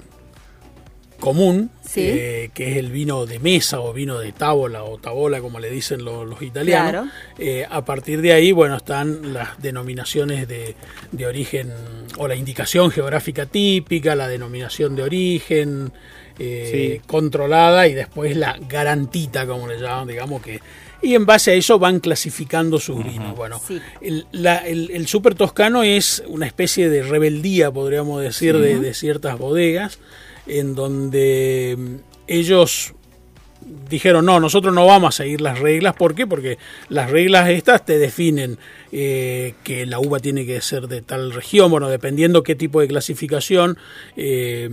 común, 1.19 1.71
Sí. 1.83 2.01
eh, 2.03 2.51
que 2.53 2.71
es 2.71 2.77
el 2.77 2.91
vino 2.91 3.25
de 3.25 3.39
mesa 3.39 3.79
o 3.79 3.91
vino 3.91 4.19
de 4.19 4.31
tábola 4.33 4.83
o 4.83 4.99
tabola, 4.99 5.41
como 5.41 5.59
le 5.59 5.69
dicen 5.71 6.05
lo- 6.05 6.25
los, 6.25 6.41
italianos. 6.43 6.91
Claro. 6.91 7.07
Eh, 7.39 7.65
a 7.67 7.83
partir 7.85 8.21
de 8.21 8.33
ahí, 8.33 8.51
bueno, 8.51 8.77
están 8.77 9.33
las 9.33 9.59
denominaciones 9.59 10.47
de, 10.47 10.75
de 11.11 11.25
origen 11.25 11.73
o 12.17 12.27
la 12.27 12.35
indicación 12.35 12.91
geográfica 12.91 13.47
típica, 13.47 14.15
la 14.15 14.27
denominación 14.27 14.95
de 14.95 15.03
origen 15.03 15.91
eh, 16.39 17.01
controlada 17.07 17.87
y 17.87 17.95
después 17.95 18.37
la 18.37 18.59
garantita, 18.69 19.47
como 19.47 19.67
le 19.67 19.79
llaman, 19.79 20.07
digamos 20.07 20.41
que... 20.43 20.59
Y 21.01 21.13
en 21.15 21.25
base 21.25 21.51
a 21.51 21.53
eso 21.53 21.77
van 21.79 21.99
clasificando 21.99 22.79
sus 22.79 23.03
vinos. 23.03 23.35
Bueno, 23.35 23.61
Sí. 23.65 23.79
el, 24.01 24.25
la- 24.31 24.57
el- 24.67 24.89
el 24.91 25.07
super 25.07 25.35
toscano 25.35 25.83
es 25.83 26.23
una 26.27 26.47
especie 26.47 26.89
de 26.89 27.03
rebeldía, 27.03 27.71
podríamos 27.71 28.21
decir, 28.21 28.57
de, 28.57 28.79
de 28.79 28.93
ciertas 28.93 29.37
bodegas, 29.37 29.99
en 30.47 30.73
donde 30.75 31.75
mm, 31.77 31.95
ellos 32.27 32.93
dijeron, 33.89 34.25
no, 34.25 34.39
nosotros 34.39 34.73
no 34.73 34.85
vamos 34.85 35.13
a 35.15 35.23
seguir 35.23 35.41
las 35.41 35.59
reglas. 35.59 35.93
¿Por 35.95 36.15
qué? 36.15 36.25
Porque 36.25 36.57
las 36.89 37.11
reglas 37.11 37.49
estas 37.49 37.85
te 37.85 37.97
definen 37.99 38.57
eh, 38.91 39.55
que 39.63 39.85
la 39.85 39.99
uva 39.99 40.19
tiene 40.19 40.45
que 40.45 40.61
ser 40.61 40.87
de 40.87 41.01
tal 41.01 41.33
región, 41.33 41.69
bueno, 41.69 41.89
dependiendo 41.89 42.43
qué 42.43 42.55
tipo 42.55 42.79
de 42.79 42.87
clasificación, 42.87 43.77
eh, 44.15 44.69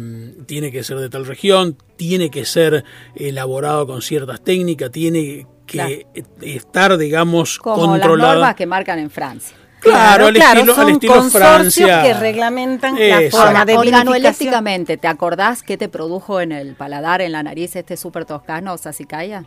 tiene 0.47 0.71
que 0.71 0.85
ser 0.85 0.99
de 0.99 1.09
tal 1.09 1.27
región, 1.27 1.77
tiene 1.97 2.31
que 2.31 2.45
ser 2.45 2.85
elaborado 3.17 3.87
con 3.87 4.01
ciertas 4.01 4.43
técnicas, 4.45 4.93
tiene 4.93 5.47
que 5.67 6.07
Claro. 6.13 6.29
estar, 6.43 6.97
digamos, 6.99 7.59
Como 7.59 7.77
las 7.97 8.01
controlada. 8.01 8.35
normas 8.35 8.55
que 8.55 8.67
marcan 8.67 8.99
en 8.99 9.11
Francia. 9.11 9.57
Claro, 9.81 10.27
al 10.29 10.37
estilo, 10.37 10.73
al 10.73 10.77
son 10.77 10.91
estilo 10.91 11.13
consorcios 11.15 11.89
Francia. 11.91 12.03
que 12.03 12.15
reglamentan 12.15 12.95
la 12.99 13.21
Exacto. 13.23 13.37
forma 13.47 13.65
de 13.67 13.77
organoeléctricamente, 13.77 14.97
¿te 14.97 15.09
acordás 15.09 15.63
qué 15.63 15.77
te 15.77 15.91
produjo 15.91 16.41
en 16.41 16.53
el 16.53 16.75
paladar, 16.75 17.21
en 17.21 17.33
la 17.33 17.43
nariz, 17.43 17.77
este 17.77 17.97
super 17.99 18.25
toscano, 18.25 18.79
Sassicaia? 18.79 19.45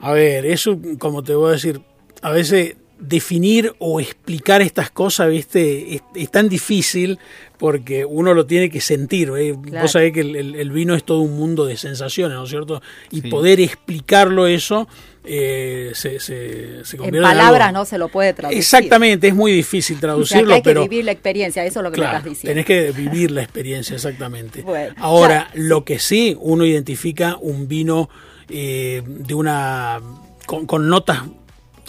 A 0.00 0.12
ver, 0.12 0.44
eso, 0.44 0.76
como 0.98 1.22
te 1.22 1.34
voy 1.34 1.48
a 1.48 1.52
decir, 1.52 1.80
a 2.20 2.30
veces 2.30 2.76
definir 3.08 3.74
o 3.78 4.00
explicar 4.00 4.62
estas 4.62 4.90
cosas, 4.90 5.28
viste, 5.30 5.94
es, 5.96 6.02
es 6.14 6.30
tan 6.30 6.48
difícil 6.48 7.18
porque 7.58 8.04
uno 8.04 8.34
lo 8.34 8.46
tiene 8.46 8.68
que 8.70 8.80
sentir. 8.80 9.30
¿eh? 9.36 9.54
Claro. 9.62 9.82
Vos 9.82 9.92
sabés 9.92 10.12
que 10.12 10.20
el, 10.20 10.36
el- 10.36 10.54
el 10.56 10.70
vino 10.70 10.94
es 10.94 11.04
todo 11.04 11.20
un 11.20 11.36
mundo 11.36 11.64
de 11.66 11.76
sensaciones, 11.76 12.36
¿no 12.36 12.44
es 12.44 12.50
cierto? 12.50 12.82
Y 13.10 13.20
Sí. 13.22 13.28
poder 13.28 13.60
explicarlo 13.60 14.46
eso 14.46 14.88
eh, 15.26 15.92
se, 15.94 16.20
se, 16.20 16.84
se 16.84 16.96
En 16.96 17.02
convierte 17.02 17.16
en 17.16 17.22
palabras 17.22 17.68
algo- 17.68 17.78
no 17.78 17.84
se 17.86 17.96
lo 17.96 18.08
puede 18.08 18.34
traducir. 18.34 18.58
Exactamente, 18.58 19.28
es 19.28 19.34
muy 19.34 19.52
difícil 19.52 19.96
O 19.96 19.98
sea, 19.98 20.00
que 20.00 20.06
traducirlo, 20.06 20.54
hay 20.54 20.60
que 20.60 20.70
pero 20.70 20.82
vivir 20.82 21.04
la 21.06 21.12
experiencia, 21.12 21.64
eso 21.64 21.80
es 21.80 21.84
lo 21.84 21.90
que 21.90 21.96
me 21.96 22.02
Claro, 22.02 22.18
estás 22.18 22.30
diciendo. 22.30 22.50
tenés 22.50 22.66
que 22.66 22.90
vivir 23.00 23.30
la 23.30 23.42
experiencia, 23.42 23.94
exactamente. 23.94 24.62
Bueno, 24.66 24.94
Ahora, 24.98 25.48
ya, 25.54 25.60
lo 25.62 25.84
que 25.84 25.98
sí, 25.98 26.36
uno 26.40 26.66
identifica 26.66 27.36
un 27.40 27.68
vino 27.68 28.10
eh, 28.50 29.02
de 29.06 29.32
una. 29.34 30.00
Con, 30.46 30.66
con 30.66 30.88
notas, 30.90 31.22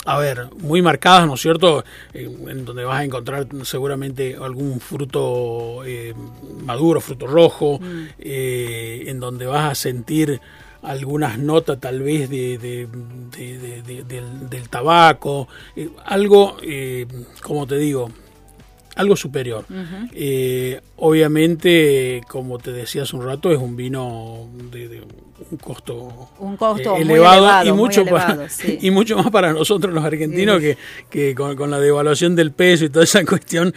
a 0.05 0.17
ver, 0.19 0.47
muy 0.59 0.81
marcadas, 0.81 1.25
¿no 1.27 1.33
es 1.33 1.41
cierto? 1.41 1.83
En 2.13 2.63
donde 2.65 2.83
vas 2.83 2.99
a 2.99 3.03
encontrar 3.03 3.47
seguramente 3.63 4.35
algún 4.39 4.79
fruto 4.79 5.83
eh, 5.85 6.13
maduro, 6.63 7.01
fruto 7.01 7.25
rojo, 7.27 7.79
Mm. 7.79 8.03
eh, 8.19 9.03
en 9.07 9.19
donde 9.19 9.45
vas 9.47 9.71
a 9.71 9.75
sentir 9.75 10.39
algunas 10.83 11.39
notas 11.39 11.79
tal 11.79 12.01
vez 12.03 12.29
de, 12.29 12.59
de- 12.59 12.87
de- 13.35 13.57
de- 13.57 13.81
de- 13.81 14.03
del, 14.03 14.49
del 14.49 14.69
tabaco, 14.69 15.47
eh, 15.75 15.89
algo, 16.05 16.57
eh, 16.61 17.07
como 17.41 17.65
te 17.65 17.77
digo, 17.77 18.11
algo 18.95 19.15
superior. 19.15 19.65
Eh, 20.13 20.79
obviamente, 20.97 22.21
como 22.27 22.57
te 22.59 22.71
decía 22.71 23.03
hace 23.03 23.15
un 23.15 23.25
rato, 23.25 23.51
es 23.51 23.57
un 23.59 23.75
vino 23.75 24.47
de, 24.71 24.87
de 24.89 25.01
un 25.01 25.57
costo, 25.57 26.29
Un 26.39 26.55
costo 26.57 26.95
eh, 26.95 27.03
muy 27.05 27.13
elevado, 27.15 27.65
y, 27.65 27.69
muy 27.71 27.77
mucho 27.77 28.01
elevado, 28.01 28.35
para- 28.37 28.49
sí. 28.49 28.77
y 28.81 28.91
mucho 28.91 29.17
más 29.17 29.29
para 29.31 29.53
nosotros 29.53 29.93
los 29.93 30.03
argentinos 30.03 30.59
que, 30.59 30.77
que 31.09 31.35
con, 31.35 31.55
con 31.55 31.69
la 31.71 31.79
devaluación 31.79 32.35
del 32.35 32.51
peso 32.51 32.85
y 32.85 32.89
toda 32.89 33.03
esa 33.03 33.23
cuestión 33.25 33.73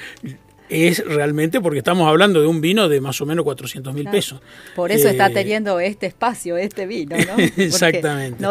es 0.69 1.03
realmente 1.07 1.61
porque 1.61 1.79
estamos 1.79 2.07
hablando 2.07 2.41
de 2.43 2.47
un 2.47 2.61
vino 2.61 2.89
de 2.89 3.01
más 3.01 3.21
o 3.21 3.27
menos 3.27 3.43
400 3.45 3.93
mil 3.95 4.03
Claro. 4.05 4.17
pesos. 4.17 4.41
Por 4.77 4.93
eso 4.93 5.09
está 5.09 5.29
Eh, 5.29 5.35
teniendo 5.35 5.81
este 5.81 6.07
espacio, 6.07 6.57
este 6.59 6.87
vino, 6.87 7.17
¿no? 7.17 7.25
Porque 7.37 7.65
Exactamente. 7.65 8.43
no- 8.43 8.51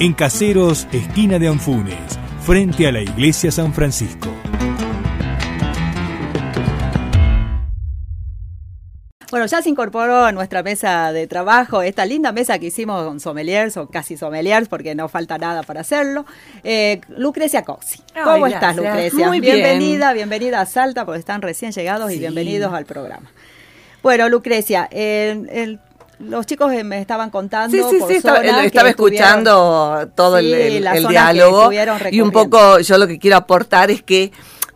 En 0.00 0.14
Caseros, 0.14 0.86
esquina 0.92 1.38
de 1.38 1.48
Anfunes, 1.48 1.96
frente 2.42 2.86
a 2.88 2.92
la 2.92 3.00
iglesia 3.02 3.50
San 3.50 3.72
Francisco. 3.74 4.28
Bueno, 9.30 9.46
ya 9.46 9.62
se 9.62 9.68
incorporó 9.68 10.24
a 10.24 10.32
nuestra 10.32 10.64
mesa 10.64 11.12
de 11.12 11.28
trabajo 11.28 11.82
esta 11.82 12.04
linda 12.04 12.32
mesa 12.32 12.58
que 12.58 12.66
hicimos 12.66 13.04
con 13.06 13.20
sommeliers 13.20 13.76
o 13.76 13.88
casi 13.88 14.16
sommeliers 14.16 14.68
porque 14.68 14.96
no 14.96 15.08
falta 15.08 15.38
nada 15.38 15.62
para 15.62 15.82
hacerlo. 15.82 16.24
Eh, 16.64 17.00
Lucrecia 17.16 17.62
Coxi. 17.62 18.00
¿Cómo 18.24 18.46
Ay, 18.46 18.54
estás. 18.54 18.74
Lucrecia? 18.74 19.28
Muy 19.28 19.38
bien. 19.38 19.56
bienvenida, 19.56 20.12
bienvenida 20.14 20.60
a 20.60 20.66
Salta 20.66 21.04
porque 21.04 21.20
están 21.20 21.42
recién 21.42 21.70
llegados 21.70 22.10
y 22.10 22.18
bienvenidos 22.18 22.72
al 22.72 22.86
programa. 22.86 23.30
Bueno, 24.02 24.28
Lucrecia, 24.28 24.88
el- 24.90 25.48
el- 25.50 25.80
los 26.20 26.46
chicos 26.46 26.72
eh, 26.72 26.84
me 26.84 27.00
estaban 27.00 27.30
contando. 27.30 27.76
Sí, 27.76 27.82
sí, 27.90 27.98
por 27.98 28.08
sí, 28.08 28.16
estaba, 28.16 28.38
estuvieron- 28.38 28.86
escuchando 28.88 30.08
todo 30.14 30.38
el- 30.38 30.46
Sí, 30.96 31.06
diálogo 31.08 31.70
y 32.10 32.20
un 32.20 32.30
poco 32.30 32.78
yo 32.80 32.98
lo 32.98 33.06
que 33.06 33.18
quiero 33.18 33.36
aportar 33.36 33.90
es 33.90 34.02
que, 34.02 34.30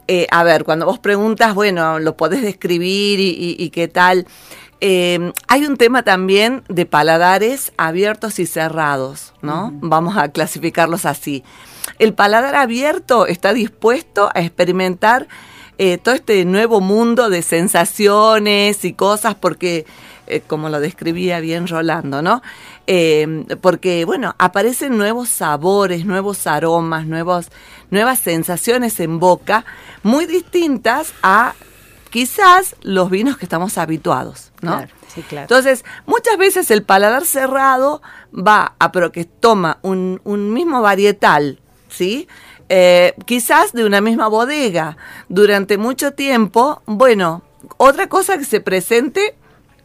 eh, 0.08 0.26
a 0.30 0.42
ver, 0.42 0.64
cuando 0.64 0.86
vos 0.86 0.98
preguntas, 0.98 1.54
bueno, 1.54 1.98
lo 1.98 2.16
podés 2.16 2.42
describir 2.42 3.20
y, 3.20 3.28
y- 3.28 3.56
y 3.62 3.70
qué 3.70 3.88
tal, 3.88 4.26
eh, 4.80 5.32
hay 5.48 5.64
un 5.64 5.76
tema 5.76 6.02
también 6.02 6.62
de 6.68 6.84
paladares 6.84 7.72
abiertos 7.78 8.38
y 8.38 8.46
cerrados, 8.46 9.32
¿no? 9.40 9.70
Vamos 9.80 10.16
a 10.18 10.28
clasificarlos 10.28 11.06
así. 11.06 11.42
El 11.98 12.12
paladar 12.12 12.54
abierto 12.54 13.26
está 13.26 13.52
dispuesto 13.54 14.30
a 14.34 14.40
experimentar 14.40 15.28
eh, 15.78 15.98
todo 15.98 16.14
este 16.14 16.44
nuevo 16.44 16.80
mundo 16.80 17.30
de 17.30 17.42
sensaciones 17.42 18.84
y 18.84 18.92
cosas 18.92 19.34
porque, 19.34 19.86
eh, 20.26 20.42
como 20.46 20.68
lo 20.68 20.80
describía 20.80 21.40
bien 21.40 21.66
Rolando, 21.66 22.22
¿no? 22.22 22.42
Eh, 22.86 23.44
porque, 23.60 24.04
bueno, 24.04 24.34
aparecen 24.38 24.96
nuevos 24.96 25.28
sabores, 25.28 26.04
nuevos 26.04 26.46
aromas, 26.46 27.06
nuevos, 27.06 27.48
nuevas 27.90 28.18
sensaciones 28.18 29.00
en 29.00 29.18
boca, 29.18 29.64
muy 30.02 30.26
distintas 30.26 31.12
a 31.22 31.54
quizás 32.10 32.76
los 32.82 33.10
vinos 33.10 33.36
que 33.36 33.44
estamos 33.44 33.76
habituados, 33.76 34.52
¿no? 34.60 34.76
Claro, 34.76 34.92
sí, 35.12 35.22
claro. 35.22 35.42
Entonces, 35.44 35.84
muchas 36.06 36.36
veces 36.38 36.70
el 36.70 36.82
paladar 36.82 37.24
cerrado 37.24 38.02
va 38.32 38.74
a, 38.78 38.92
pero 38.92 39.10
que 39.12 39.24
toma 39.24 39.78
un, 39.82 40.20
un 40.24 40.52
mismo 40.52 40.80
varietal, 40.80 41.60
¿sí? 41.88 42.28
Eh, 42.68 43.14
quizás 43.26 43.72
de 43.72 43.84
una 43.84 44.00
misma 44.00 44.28
bodega 44.28 44.96
durante 45.28 45.76
mucho 45.76 46.12
tiempo, 46.12 46.82
bueno, 46.86 47.42
otra 47.76 48.08
cosa 48.08 48.38
que 48.38 48.44
se 48.44 48.60
presente 48.60 49.36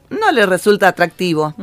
no 0.10 0.32
le 0.32 0.46
resulta 0.46 0.88
atractivo. 0.90 1.54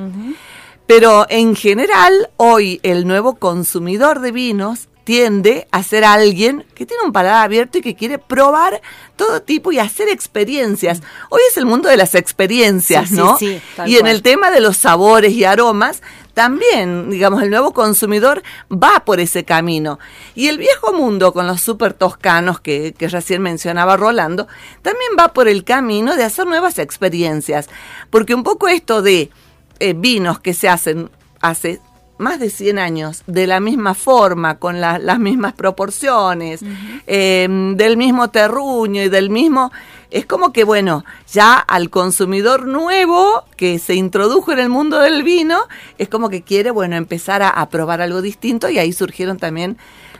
Pero 0.86 1.26
en 1.28 1.56
general, 1.56 2.30
hoy 2.36 2.80
el 2.82 3.06
nuevo 3.06 3.34
consumidor 3.36 4.20
de 4.20 4.30
vinos 4.32 4.88
tiende 5.02 5.68
a 5.70 5.82
ser 5.84 6.04
alguien 6.04 6.64
que 6.74 6.84
tiene 6.84 7.04
un 7.04 7.12
paladar 7.12 7.44
abierto 7.44 7.78
y 7.78 7.80
que 7.80 7.94
quiere 7.94 8.18
probar 8.18 8.80
todo 9.14 9.40
tipo 9.42 9.70
y 9.70 9.78
hacer 9.78 10.08
experiencias. 10.08 11.00
Hoy 11.30 11.40
es 11.48 11.56
el 11.56 11.64
mundo 11.66 11.88
de 11.88 11.96
las 11.96 12.14
experiencias, 12.16 13.08
Sí, 13.08 13.14
sí, 13.14 13.20
¿no? 13.20 13.38
sí, 13.38 13.60
tal 13.76 13.88
y 13.88 13.98
en 13.98 14.06
el 14.08 14.22
tema 14.22 14.50
de 14.50 14.60
los 14.60 14.76
sabores 14.76 15.32
y 15.32 15.44
aromas, 15.44 16.02
también, 16.36 17.08
digamos, 17.08 17.42
el 17.42 17.48
nuevo 17.48 17.72
consumidor 17.72 18.42
va 18.70 19.02
por 19.06 19.20
ese 19.20 19.46
camino. 19.46 19.98
Y 20.34 20.48
el 20.48 20.58
viejo 20.58 20.92
mundo 20.92 21.32
con 21.32 21.46
los 21.46 21.62
super 21.62 21.94
toscanos 21.94 22.60
que, 22.60 22.92
que 22.92 23.08
recién 23.08 23.40
mencionaba 23.40 23.96
Rolando, 23.96 24.46
también 24.82 25.12
va 25.18 25.28
por 25.32 25.48
el 25.48 25.64
camino 25.64 26.14
de 26.14 26.24
hacer 26.24 26.46
nuevas 26.46 26.78
experiencias. 26.78 27.70
Porque 28.10 28.34
un 28.34 28.42
poco 28.42 28.68
esto 28.68 29.00
de 29.00 29.30
eh, 29.78 29.94
vinos 29.96 30.38
que 30.38 30.52
se 30.52 30.68
hacen 30.68 31.08
hace 31.40 31.80
más 32.18 32.38
de 32.38 32.50
100 32.50 32.78
años, 32.80 33.22
de 33.26 33.46
la 33.46 33.58
misma 33.60 33.94
forma, 33.94 34.58
con 34.58 34.78
la- 34.78 34.98
las 34.98 35.18
mismas 35.18 35.54
proporciones, 35.54 36.60
eh, 37.06 37.48
del 37.76 37.96
mismo 37.96 38.28
terruño 38.28 39.02
y 39.02 39.08
del 39.08 39.30
mismo... 39.30 39.72
Es 40.16 40.24
como 40.26 40.52
que, 40.52 40.64
bueno, 40.64 41.04
ya 41.32 41.54
al 41.58 41.90
consumidor 41.90 42.66
nuevo 42.66 43.44
que 43.56 43.78
se 43.78 43.94
introdujo 43.94 44.52
en 44.52 44.58
el 44.60 44.68
mundo 44.68 44.98
del 45.00 45.22
vino, 45.22 45.58
es 45.98 46.08
como 46.08 46.30
que 46.30 46.42
quiere, 46.42 46.70
bueno, 46.70 46.96
empezar 46.96 47.42
a, 47.42 47.50
a 47.50 47.68
probar 47.68 48.00
algo 48.00 48.22
distinto 48.22 48.68
y 48.70 48.78
ahí 48.78 48.92
surgieron 48.92 49.36
también 49.38 49.76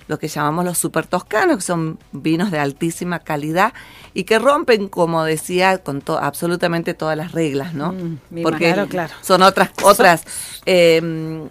lo 0.08 0.18
que 0.18 0.28
llamamos 0.28 0.64
los 0.64 0.78
super 0.78 1.06
toscanos, 1.06 1.56
que 1.56 1.62
son 1.62 1.98
vinos 2.12 2.50
de 2.50 2.58
altísima 2.58 3.18
calidad 3.20 3.72
y 4.14 4.24
que 4.24 4.38
rompen, 4.38 4.88
como 4.88 5.24
decía, 5.24 5.78
con 5.78 6.00
to- 6.02 6.18
absolutamente 6.18 6.94
todas 6.94 7.16
las 7.16 7.32
reglas, 7.32 7.74
¿no? 7.74 7.92
Mm, 7.92 8.18
Porque 8.42 8.68
imagino, 8.68 8.88
claro. 8.88 9.14
son 9.22 9.42
otras, 9.42 9.70
otras. 9.82 10.24
eh, 10.66 11.48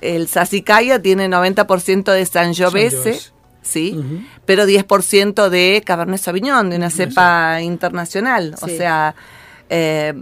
el 0.00 0.28
Sassicaia 0.28 1.02
tiene 1.02 1.28
90% 1.28 2.12
de 2.12 2.24
Sangiovese, 2.26 3.18
Sí, 3.62 3.94
Ujú. 3.98 4.20
pero 4.46 4.66
10% 4.66 5.50
de 5.50 5.82
Cabernet 5.84 6.20
Sauvignon, 6.20 6.70
de 6.70 6.76
una 6.76 6.90
cepa 6.90 7.60
internacional. 7.60 8.54
O 8.62 8.68
Sí. 8.68 8.76
sea, 8.78 9.14
eh, 9.68 10.14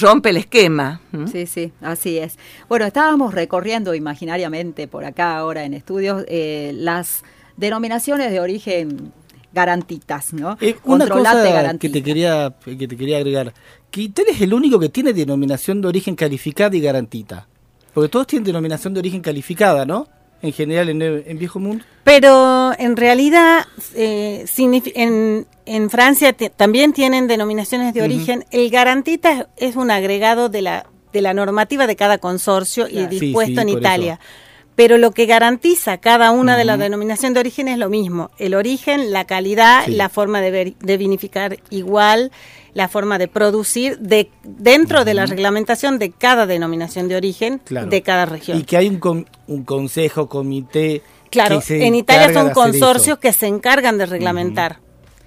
rompe 0.00 0.30
el 0.30 0.38
esquema. 0.38 1.00
Sí, 1.30 1.46
sí, 1.46 1.72
así 1.80 2.18
es. 2.18 2.36
Bueno, 2.68 2.84
estábamos 2.84 3.34
recorriendo 3.34 3.94
imaginariamente 3.94 4.88
por 4.88 5.04
acá 5.04 5.36
ahora 5.36 5.64
en 5.64 5.74
estudios 5.74 6.24
eh, 6.28 6.72
las 6.74 7.22
denominaciones 7.56 8.30
de 8.32 8.40
origen 8.40 9.12
garantitas, 9.52 10.32
¿no? 10.32 10.56
Eh, 10.60 10.76
una 10.84 11.06
cosa 11.06 11.76
que 11.78 11.88
te 11.90 12.02
quería 12.02 12.54
que 12.64 12.88
te 12.88 12.96
quería 12.96 13.18
agregar, 13.18 13.52
que 13.90 14.00
Italia 14.00 14.32
es 14.32 14.40
el 14.40 14.54
único 14.54 14.80
que 14.80 14.88
tiene 14.88 15.12
denominación 15.12 15.80
de 15.82 15.88
origen 15.88 16.16
calificada 16.16 16.74
y 16.74 16.80
garantita. 16.80 17.46
Porque 17.92 18.08
todos 18.08 18.26
tienen 18.26 18.44
denominación 18.44 18.94
de 18.94 19.00
origen 19.00 19.20
calificada, 19.20 19.84
¿no? 19.84 20.08
En 20.42 20.52
general 20.52 20.88
en, 20.88 21.00
en 21.02 21.38
Viejo 21.38 21.58
Mundo. 21.60 21.84
Pero 22.04 22.72
en 22.78 22.96
realidad, 22.96 23.66
eh, 23.94 24.44
en, 24.56 25.46
en 25.66 25.90
Francia 25.90 26.32
también 26.32 26.92
tienen 26.92 27.28
denominaciones 27.28 27.94
de 27.94 28.02
origen. 28.02 28.44
El 28.50 28.68
garantita 28.70 29.46
es, 29.56 29.70
es 29.70 29.76
un 29.76 29.90
agregado 29.90 30.48
de 30.48 30.62
la, 30.62 30.86
de 31.12 31.22
la 31.22 31.32
normativa 31.32 31.86
de 31.86 31.94
cada 31.96 32.18
consorcio 32.18 32.88
y 32.88 32.92
Claro. 32.94 33.08
Dispuesto 33.08 33.54
sí, 33.54 33.60
en 33.60 33.68
Italia. 33.68 34.12
eso. 34.14 34.51
Pero 34.74 34.96
lo 34.96 35.10
que 35.10 35.26
garantiza 35.26 35.98
cada 35.98 36.30
una 36.30 36.56
de 36.56 36.64
las 36.64 36.78
denominaciones 36.78 37.34
de 37.34 37.40
origen 37.40 37.68
es 37.68 37.76
lo 37.78 37.90
mismo. 37.90 38.30
El 38.38 38.54
origen, 38.54 39.12
la 39.12 39.24
calidad, 39.26 39.84
Sí. 39.84 39.92
la 39.92 40.08
forma 40.08 40.40
de, 40.40 40.50
ver- 40.50 40.74
de 40.78 40.96
vinificar 40.96 41.58
igual, 41.68 42.32
la 42.72 42.88
forma 42.88 43.18
de 43.18 43.28
producir 43.28 43.98
de, 43.98 44.30
dentro 44.44 45.04
de 45.04 45.12
la 45.12 45.26
reglamentación 45.26 45.98
de 45.98 46.10
cada 46.10 46.46
denominación 46.46 47.06
de 47.08 47.16
origen 47.16 47.60
Claro. 47.64 47.88
de 47.88 48.00
cada 48.02 48.24
región. 48.24 48.58
Y 48.58 48.62
que 48.62 48.78
hay 48.78 48.88
un, 48.88 48.96
con- 48.98 49.28
un 49.46 49.64
consejo, 49.64 50.26
comité. 50.28 51.02
Claro, 51.30 51.60
que 51.60 51.64
se 51.66 51.86
en 51.86 51.94
Italia 51.94 52.32
son 52.32 52.50
consorcios 52.50 53.18
que 53.18 53.32
se 53.34 53.46
encargan 53.46 53.98
de 53.98 54.06
reglamentar 54.06 54.78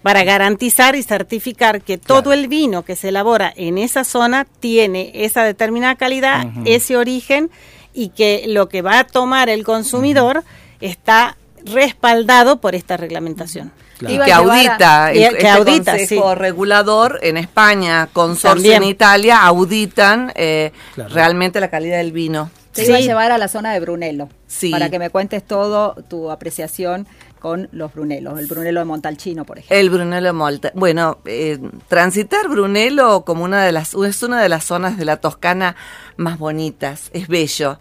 para 0.01 0.23
garantizar 0.23 0.95
y 0.95 1.01
certificar 1.03 1.81
que 1.81 1.97
todo 1.97 2.23
Claro. 2.23 2.33
el 2.39 2.47
vino 2.47 2.83
que 2.83 2.95
se 2.95 3.09
elabora 3.09 3.51
en 3.55 3.77
esa 3.79 4.03
zona 4.03 4.45
tiene 4.59 5.11
esa 5.13 5.43
determinada 5.43 5.95
calidad, 5.95 6.47
ese 6.65 6.95
origen 6.97 7.49
y 7.95 8.09
que 8.09 8.43
lo 8.47 8.67
que 8.69 8.81
va 8.81 8.99
a 8.99 9.03
tomar 9.07 9.49
el 9.49 9.63
consumidor 9.63 10.43
está 10.81 11.37
respaldado 11.63 12.57
por 12.61 12.75
esta 12.75 12.97
reglamentación. 12.97 13.71
Claro. 13.97 14.13
Y 14.13 14.17
que 14.19 14.25
llevar 14.25 14.31
a- 14.31 14.51
audita, 14.51 15.13
y- 15.13 15.23
el- 15.23 15.29
que 15.31 15.37
este 15.37 15.49
audita, 15.49 15.91
consejo 15.93 16.29
sí. 16.33 16.35
regulador 16.39 17.19
en 17.23 17.37
España, 17.37 18.09
consorcio 18.11 18.51
También. 18.71 18.83
en 18.83 18.89
Italia, 18.89 19.41
auditan 19.43 20.31
eh, 20.35 20.71
Claro. 20.95 21.13
realmente 21.13 21.59
la 21.61 21.69
calidad 21.69 21.97
del 21.97 22.11
vino. 22.11 22.51
Te 22.73 22.83
iba 22.85 22.97
a 22.97 22.99
llevar 22.99 23.31
a 23.31 23.37
la 23.37 23.47
zona 23.47 23.71
de 23.71 23.79
Brunello 23.79 24.27
Sí. 24.47 24.69
para 24.69 24.89
que 24.89 24.99
me 24.99 25.09
cuentes 25.09 25.43
todo 25.47 25.95
tu 26.09 26.29
apreciación 26.29 27.07
con 27.45 27.69
los 27.73 27.93
Brunelos, 27.93 28.39
el 28.39 28.47
Brunello 28.47 28.79
de 28.79 28.85
Montalcino, 28.85 29.45
por 29.45 29.59
ejemplo. 29.59 29.77
El 29.77 29.91
Brunello 29.91 30.33
Molta. 30.33 30.71
Bueno, 30.73 31.19
eh, 31.25 31.59
transitar 31.87 32.47
Brunello 32.47 33.21
como 33.23 33.43
una 33.43 33.63
de 33.63 33.71
las 33.71 33.93
es 33.93 34.23
una 34.23 34.41
de 34.41 34.49
las 34.49 34.63
zonas 34.63 34.97
de 34.97 35.05
la 35.05 35.17
Toscana 35.17 35.75
más 36.17 36.39
bonitas. 36.39 37.11
Es 37.13 37.27
bello. 37.27 37.77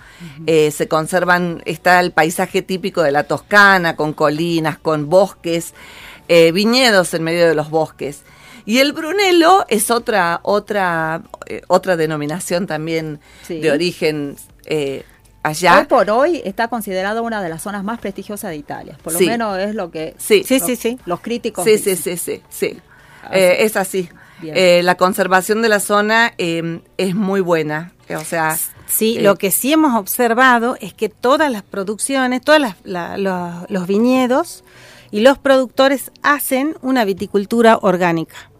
Eh, 0.47 0.71
se 0.71 0.87
conservan 0.87 1.63
está 1.65 2.01
el 2.01 2.13
paisaje 2.13 2.61
típico 2.61 3.03
de 3.03 3.11
la 3.11 3.25
Toscana 3.25 3.97
con 3.97 4.13
colinas, 4.13 4.77
con 4.77 5.09
bosques, 5.09 5.73
eh, 6.29 6.53
viñedos 6.53 7.15
en 7.15 7.23
medio 7.23 7.49
de 7.49 7.55
los 7.55 7.71
bosques. 7.71 8.23
Y 8.67 8.81
el 8.81 8.93
Brunello 8.93 9.65
es 9.69 9.91
otra 9.91 10.41
otra 10.43 11.23
eh, 11.47 11.63
otra 11.69 11.97
denominación 11.97 12.67
también 12.67 13.19
Sí. 13.47 13.61
de 13.61 13.71
origen 13.71 14.37
eh, 14.67 15.05
allá. 15.45 15.79
Hoy 15.79 15.85
por 15.87 16.11
hoy 16.11 16.43
está 16.45 16.67
considerado 16.67 17.23
una 17.23 17.41
de 17.41 17.49
las 17.49 17.63
zonas 17.63 17.85
más 17.85 18.01
prestigiosas 18.01 18.51
de 18.51 18.57
Italia. 18.57 18.99
Por 19.05 19.13
lo 19.13 19.19
Sí. 19.21 19.27
menos 19.27 19.57
es 19.61 19.75
lo 19.77 19.93
que 19.93 20.15
Sí. 20.19 20.43
Sí, 20.45 20.59
los, 20.59 20.67
sí, 20.67 20.75
sí. 20.77 20.99
los 21.07 21.21
críticos 21.21 21.65
Sí, 21.65 21.79
sí, 21.79 21.91
dicen. 21.91 22.19
sí, 22.19 22.37
sí, 22.37 22.43
sí. 22.73 22.81
Eh, 23.31 23.59
es 23.61 23.77
así. 23.77 24.09
Eh, 24.43 24.83
la 24.83 24.97
conservación 24.97 25.63
de 25.63 25.69
la 25.69 25.79
zona 25.81 26.33
eh, 26.37 26.81
es 26.99 27.15
muy 27.15 27.41
buena. 27.41 27.93
O 28.15 28.25
sea, 28.25 28.59
Sí, 28.87 29.17
eh, 29.19 29.23
lo 29.23 29.37
que 29.37 29.51
sí 29.51 29.73
hemos 29.73 29.95
observado 29.99 30.77
es 30.81 30.93
que 30.93 31.09
todas 31.09 31.51
las 31.51 31.63
producciones, 31.63 32.43
todos 32.43 32.61
los, 32.85 33.71
los 33.71 33.87
viñedos 33.87 34.63
y 35.11 35.21
los 35.21 35.39
productores 35.39 36.11
hacen 36.23 36.77
una 36.83 37.05
viticultura 37.07 37.79
orgánica, 37.81 38.51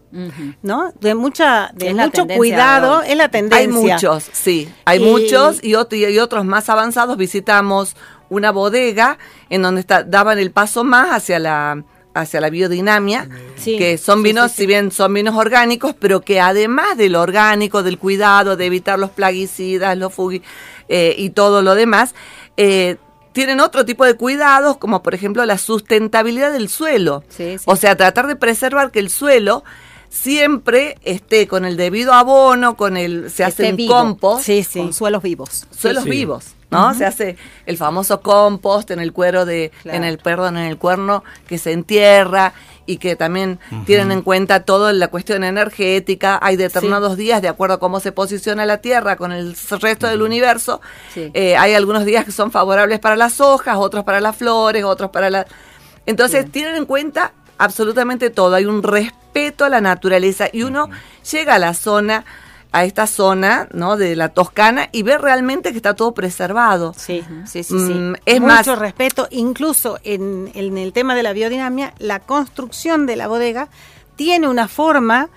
¿no? 0.61 0.91
De 0.99 1.15
mucha, 1.15 1.71
de 1.73 1.89
Es 1.89 1.95
mucho 1.95 2.25
cuidado, 2.27 3.01
es 3.01 3.15
la 3.17 3.29
tendencia. 3.29 3.57
hay 3.59 3.67
muchos, 3.67 4.29
sí, 4.31 4.69
hay 4.85 5.01
Y- 5.01 5.05
muchos 5.05 5.59
y, 5.61 5.71
y 5.71 6.19
otros 6.19 6.45
más 6.45 6.69
avanzados. 6.69 7.17
Visitamos 7.17 7.95
una 8.29 8.51
bodega 8.51 9.17
en 9.49 9.61
donde 9.61 9.81
está, 9.81 10.03
daban 10.03 10.39
el 10.39 10.51
paso 10.51 10.83
más 10.83 11.09
hacia 11.11 11.39
la 11.39 11.83
hacia 12.17 12.39
la 12.39 12.49
biodinamia, 12.49 13.27
Sí, 13.57 13.77
que 13.77 13.97
son 13.97 14.23
vinos, 14.23 14.51
sí, 14.51 14.55
sí. 14.55 14.61
si 14.63 14.67
bien 14.67 14.89
son 14.89 15.13
vinos 15.13 15.35
orgánicos, 15.35 15.93
pero 15.99 16.21
que 16.21 16.39
además 16.39 16.95
del 16.95 17.13
orgánico, 17.17 17.83
del 17.83 17.97
cuidado, 17.99 18.55
de 18.55 18.67
evitar 18.67 18.97
los 18.97 19.09
plaguicidas, 19.09 19.97
los 19.97 20.13
fugui 20.13 20.41
eh, 20.87 21.13
y 21.17 21.31
todo 21.31 21.61
lo 21.61 21.75
demás, 21.75 22.15
eh, 22.55 22.95
tienen 23.33 23.59
otro 23.59 23.83
tipo 23.83 24.05
de 24.05 24.13
cuidados, 24.13 24.77
como 24.77 25.03
por 25.03 25.13
ejemplo 25.13 25.45
la 25.45 25.57
sustentabilidad 25.57 26.53
del 26.53 26.69
suelo. 26.69 27.25
O 27.65 27.75
sea, 27.75 27.97
tratar 27.97 28.27
de 28.27 28.37
preservar 28.37 28.91
que 28.91 28.99
el 28.99 29.09
suelo 29.09 29.65
siempre 30.15 30.97
esté 31.03 31.45
con 31.47 31.65
el 31.65 31.75
debido 31.75 32.13
abono, 32.13 32.77
con 32.77 32.95
el 32.97 33.29
se 33.29 33.43
hace 33.43 33.73
un 33.73 33.87
compost, 33.87 34.45
Sí, 34.45 34.63
sí. 34.63 34.79
Con 34.79 34.93
suelos 34.93 35.21
vivos. 35.21 35.67
suelos 35.77 36.03
Sí. 36.05 36.09
vivos, 36.09 36.45
¿no? 36.71 36.93
Se 36.93 37.05
hace 37.05 37.35
el 37.65 37.77
famoso 37.77 38.21
compost 38.21 38.91
en 38.91 38.99
el 39.01 39.11
cuero 39.11 39.45
de, 39.45 39.71
Claro. 39.83 39.97
en 39.97 40.03
el 40.05 40.17
perdón, 40.17 40.57
en 40.57 40.65
el 40.65 40.77
cuerno 40.77 41.23
que 41.47 41.57
se 41.57 41.73
entierra 41.73 42.53
y 42.85 42.97
que 42.97 43.15
también 43.15 43.59
tienen 43.85 44.11
en 44.11 44.21
cuenta 44.21 44.61
toda 44.63 44.93
la 44.93 45.09
cuestión 45.09 45.43
energética. 45.43 46.39
Hay 46.41 46.55
determinados 46.55 47.17
días, 47.17 47.41
de 47.41 47.47
acuerdo 47.49 47.75
a 47.75 47.79
cómo 47.79 47.99
se 47.99 48.11
posiciona 48.11 48.65
la 48.65 48.77
Tierra 48.77 49.17
con 49.17 49.31
el 49.33 49.55
resto 49.81 50.07
del 50.07 50.21
universo, 50.21 50.81
Sí. 51.13 51.29
eh, 51.33 51.57
hay 51.57 51.73
algunos 51.73 52.05
días 52.05 52.23
que 52.25 52.31
son 52.31 52.51
favorables 52.51 52.99
para 52.99 53.15
las 53.17 53.41
hojas, 53.41 53.75
otros 53.77 54.03
para 54.05 54.21
las 54.21 54.35
flores, 54.35 54.83
otros 54.85 55.09
para 55.11 55.29
la... 55.29 55.45
Entonces 56.05 56.49
tienen 56.51 56.75
en 56.75 56.85
cuenta 56.85 57.33
absolutamente 57.57 58.29
todo. 58.29 58.55
Hay 58.55 58.65
un 58.65 58.83
respeto 58.83 59.65
a 59.65 59.69
la 59.69 59.81
naturaleza 59.81 60.47
y 60.51 60.63
uno 60.63 60.89
llega 61.31 61.55
a 61.55 61.59
la 61.59 61.73
zona, 61.73 62.25
a 62.71 62.83
esta 62.85 63.07
zona, 63.07 63.67
¿no? 63.71 63.95
De 63.97 64.15
la 64.15 64.29
Toscana 64.29 64.89
y 64.91 65.03
ve 65.03 65.17
realmente 65.17 65.71
que 65.71 65.77
está 65.77 65.93
todo 65.93 66.13
preservado. 66.13 66.93
Sí, 66.97 67.23
sí, 67.45 67.63
sí, 67.63 67.69
sí. 67.79 67.93
Mm, 67.93 68.15
es 68.25 68.41
Mucho 68.41 68.53
más- 68.53 68.79
respeto, 68.79 69.27
incluso 69.31 69.97
en, 70.03 70.51
en 70.55 70.77
el 70.77 70.91
tema 70.93 71.15
de 71.15 71.23
la 71.23 71.33
biodinamia, 71.33 71.93
la 71.99 72.19
construcción 72.19 73.05
de 73.05 73.15
la 73.15 73.27
bodega 73.27 73.69
tiene 74.17 74.47
una 74.49 74.67
forma 74.67 75.29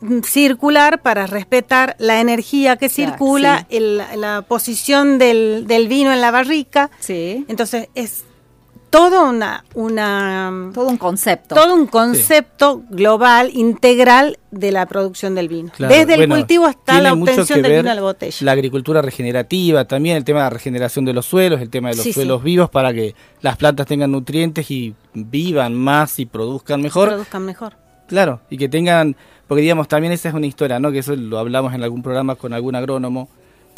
mm, 0.00 0.20
circular 0.22 1.00
para 1.02 1.26
respetar 1.26 1.94
la 1.98 2.20
energía 2.20 2.76
que 2.76 2.88
circula, 2.88 3.66
el- 3.70 3.98
la 4.16 4.42
posición 4.42 5.18
del, 5.18 5.66
del 5.68 5.86
vino 5.88 6.12
en 6.12 6.20
la 6.20 6.30
barrica. 6.30 6.90
Sí. 7.00 7.44
Entonces 7.48 7.88
es 7.94 8.24
todo 8.90 9.28
una, 9.30 9.64
una 9.74 10.70
Todo 10.74 10.88
un 10.88 10.96
concepto. 10.98 11.54
todo 11.54 11.74
un 11.74 11.86
concepto 11.86 12.82
global, 12.90 13.50
integral 13.54 14.38
de 14.50 14.72
la 14.72 14.86
producción 14.86 15.34
del 15.34 15.48
vino. 15.48 15.70
Claro, 15.76 15.94
Desde 15.94 16.14
el 16.14 16.20
bueno, 16.20 16.34
cultivo 16.36 16.66
hasta 16.66 16.92
tiene 16.94 17.02
la 17.02 17.14
mucho 17.14 17.30
obtención 17.32 17.56
que 17.58 17.62
del 17.62 17.72
ver 17.72 17.80
vino 17.82 17.92
a 17.92 17.94
la 17.94 18.00
botella. 18.02 18.36
La 18.40 18.52
agricultura 18.52 19.00
regenerativa 19.02 19.84
también, 19.84 20.16
el 20.16 20.24
tema 20.24 20.40
de 20.40 20.44
la 20.46 20.50
regeneración 20.50 21.04
de 21.04 21.12
los 21.12 21.26
suelos, 21.26 21.60
el 21.60 21.70
tema 21.70 21.90
de 21.90 21.96
los 21.96 22.02
Sí, 22.02 22.10
sí. 22.10 22.14
suelos 22.14 22.42
vivos 22.42 22.68
para 22.70 22.92
que 22.92 23.14
las 23.40 23.56
plantas 23.56 23.86
tengan 23.86 24.10
nutrientes 24.10 24.70
y 24.70 24.94
vivan 25.14 25.74
más 25.74 26.18
y 26.18 26.26
produzcan 26.26 26.82
mejor. 26.82 27.08
produzcan 27.10 27.44
mejor. 27.44 27.74
Claro, 28.08 28.40
y 28.50 28.58
que 28.58 28.68
tengan, 28.68 29.14
porque 29.46 29.62
digamos, 29.62 29.86
también 29.86 30.12
esa 30.12 30.28
es 30.30 30.34
una 30.34 30.46
historia, 30.46 30.80
¿no? 30.80 30.90
Que 30.90 30.98
eso 30.98 31.14
lo 31.14 31.38
hablamos 31.38 31.72
en 31.74 31.82
algún 31.84 32.02
programa 32.02 32.34
con 32.34 32.52
algún 32.52 32.74
agrónomo, 32.74 33.28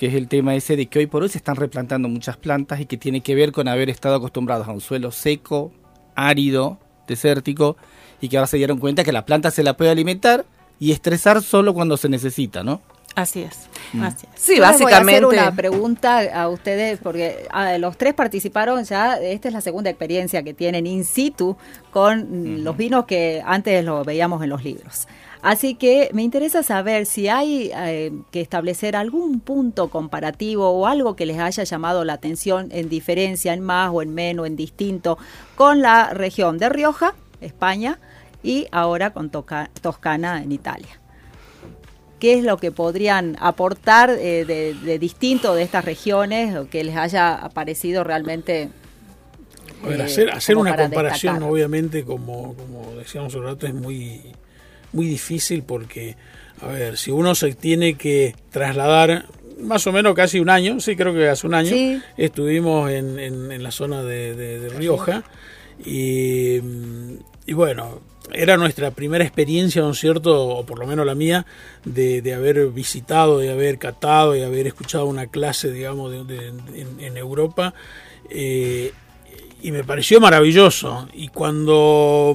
que 0.03 0.09
es 0.09 0.15
el 0.15 0.27
tema 0.27 0.57
ese 0.57 0.75
de 0.75 0.87
que 0.87 0.99
hoy 0.99 1.07
por 1.07 1.23
hoy 1.23 1.29
se 1.29 1.39
están 1.39 1.55
replantando 1.55 2.09
muchas 2.09 2.37
plantas 2.37 2.81
y 2.81 2.87
que 2.87 2.97
tiene 2.97 3.21
que 3.21 3.37
ver 3.37 3.53
con 3.53 3.69
haber 3.69 3.89
estado 3.89 4.17
acostumbrados 4.17 4.67
a 4.67 4.73
un 4.73 4.81
suelo 4.81 5.13
seco, 5.13 5.71
árido, 6.17 6.81
desértico, 7.07 7.77
y 8.21 8.29
que 8.29 8.37
ahora 8.37 8.49
se 8.49 8.57
dieron 8.57 8.79
cuenta 8.79 9.05
que 9.05 9.13
la 9.13 9.25
planta 9.25 9.53
se 9.53 9.63
la 9.63 9.77
puede 9.77 9.93
alimentar 9.93 10.45
y 10.81 10.91
estresar 10.91 11.41
solo 11.41 11.73
cuando 11.73 11.97
se 11.97 12.09
necesita, 12.09 12.65
¿no? 12.65 12.81
Así 13.15 13.43
es, 13.43 13.69
Mm. 13.93 14.03
así 14.03 14.27
es. 14.35 14.41
Sí, 14.43 14.57
Yo 14.57 14.63
les 14.67 14.73
voy 14.81 14.91
a 14.93 14.97
básicamente. 14.97 15.15
hacer 15.15 15.27
una 15.27 15.55
pregunta 15.55 16.19
a 16.43 16.49
ustedes, 16.49 16.99
porque 17.01 17.47
ah, 17.53 17.79
los 17.79 17.97
tres 17.97 18.15
participaron 18.15 18.83
ya, 18.83 19.19
esta 19.21 19.47
es 19.47 19.55
la 19.55 19.61
segunda 19.61 19.89
experiencia 19.89 20.43
que 20.43 20.53
tienen 20.53 20.85
in 20.85 21.05
situ 21.05 21.57
con 21.93 22.59
mm, 22.59 22.65
los 22.65 22.77
vinos 22.77 23.05
que 23.05 23.41
antes 23.47 23.85
lo 23.85 24.03
veíamos 24.03 24.43
en 24.43 24.49
los 24.49 24.65
libros. 24.65 25.07
Así 25.43 25.75
que 25.75 26.09
me 26.13 26.23
interesa 26.23 26.63
saber 26.63 27.05
si 27.05 27.29
hay 27.29 27.73
eh, 27.75 28.13
que 28.31 28.41
establecer 28.41 28.95
algún 28.95 29.41
punto 29.41 29.91
comparativo 29.91 30.71
o 30.71 30.87
algo 30.87 31.17
que 31.17 31.27
les 31.27 31.39
haya 31.41 31.65
llamado 31.65 32.05
la 32.05 32.13
atención 32.13 32.69
en 32.71 32.89
diferencia, 32.89 33.53
en 33.53 33.61
más 33.61 33.91
o 33.93 34.03
en 34.03 34.15
menos, 34.15 34.47
en 34.47 34.55
distinto, 34.55 35.19
con 35.57 35.83
la 35.83 36.11
región 36.15 36.59
de 36.59 36.69
Rioja, 36.69 37.15
España, 37.41 37.99
y 38.45 38.69
ahora 38.71 39.13
con 39.13 39.31
Toca- 39.31 39.71
Toscana 39.81 40.43
en 40.43 40.53
Italia. 40.53 41.01
¿Qué 42.21 42.35
es 42.35 42.45
lo 42.45 42.57
que 42.57 42.71
podrían 42.71 43.37
aportar 43.41 44.11
eh, 44.11 44.45
de, 44.45 44.75
de 44.75 44.99
distinto 45.01 45.57
de 45.57 45.65
estas 45.65 45.85
regiones 45.85 46.55
o 46.57 46.69
que 46.69 46.85
les 46.85 46.97
haya 46.97 47.51
parecido 47.53 48.05
realmente? 48.05 48.69
A 49.85 49.89
ver, 49.89 50.01
eh, 50.03 50.31
hacer, 50.33 50.57
una 50.57 50.71
para 50.71 50.85
comparación, 50.85 51.35
destacar? 51.35 51.53
obviamente, 51.53 52.05
como, 52.05 52.55
como 52.55 52.93
decíamos 52.95 53.35
un 53.35 53.43
rato, 53.43 53.67
es 53.67 53.75
muy, 53.75 54.21
muy 54.93 55.07
difícil 55.07 55.63
porque, 55.63 56.17
a 56.61 56.67
ver, 56.69 56.97
si 56.99 57.11
uno 57.11 57.35
se 57.35 57.55
tiene 57.55 57.95
que 57.95 58.35
trasladar 58.51 59.27
más 59.61 59.87
o 59.87 59.93
menos 59.93 60.15
casi 60.15 60.41
un 60.41 60.51
año, 60.51 60.81
sí, 60.81 60.97
creo 60.97 61.15
que 61.15 61.29
hace 61.29 61.47
un 61.47 61.55
año, 61.55 61.71
Sí. 61.71 62.01
estuvimos 62.17 62.91
en, 62.91 63.19
en- 63.19 63.53
en 63.53 63.63
la 63.63 63.71
zona 63.71 64.03
de, 64.03 64.35
de- 64.35 64.59
de 64.61 64.69
Rioja 64.71 65.23
y, 65.85 66.57
y 67.47 67.53
bueno, 67.55 68.01
era 68.33 68.57
nuestra 68.57 68.91
primera 68.93 69.25
experiencia, 69.25 69.83
¿no 69.83 69.91
es 69.91 69.99
cierto?, 69.99 70.47
o 70.49 70.65
por 70.67 70.79
lo 70.79 70.87
menos 70.87 71.05
la 71.07 71.15
mía, 71.15 71.45
de, 71.85 72.23
de 72.23 72.35
haber 72.35 72.69
visitado, 72.69 73.39
de 73.39 73.51
haber 73.51 73.79
catado, 73.79 74.33
de 74.33 74.45
haber 74.45 74.67
escuchado 74.67 75.07
una 75.07 75.27
clase, 75.27 75.71
digamos, 75.73 76.11
de- 76.11 76.25
de- 76.25 76.49
en, 76.81 77.01
en 77.01 77.17
Europa. 77.17 77.75
eh, 78.31 78.93
y 79.65 79.71
me 79.71 79.85
pareció 79.85 80.21
maravilloso. 80.21 81.09
Y 81.13 81.29
cuando 81.29 82.35